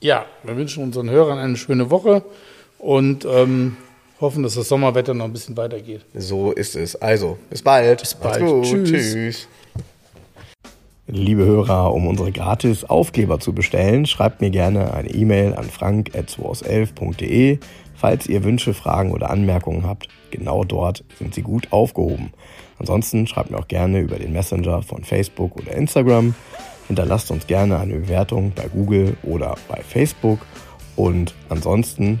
[0.00, 2.24] Ja, wir wünschen unseren Hörern eine schöne Woche
[2.78, 3.76] und ähm,
[4.20, 6.04] hoffen, dass das Sommerwetter noch ein bisschen weitergeht.
[6.14, 6.96] So ist es.
[6.96, 8.00] Also, bis bald.
[8.00, 8.64] Bis bald.
[8.64, 8.90] Tschüss.
[8.90, 9.48] Tschüss.
[11.06, 17.58] Liebe Hörer, um unsere gratis Aufkleber zu bestellen, schreibt mir gerne eine E-Mail an frank.211.de.
[17.94, 22.32] Falls ihr Wünsche, Fragen oder Anmerkungen habt, genau dort sind sie gut aufgehoben.
[22.78, 26.34] Ansonsten schreibt mir auch gerne über den Messenger von Facebook oder Instagram.
[26.86, 30.40] Hinterlasst uns gerne eine Bewertung bei Google oder bei Facebook.
[30.96, 32.20] Und ansonsten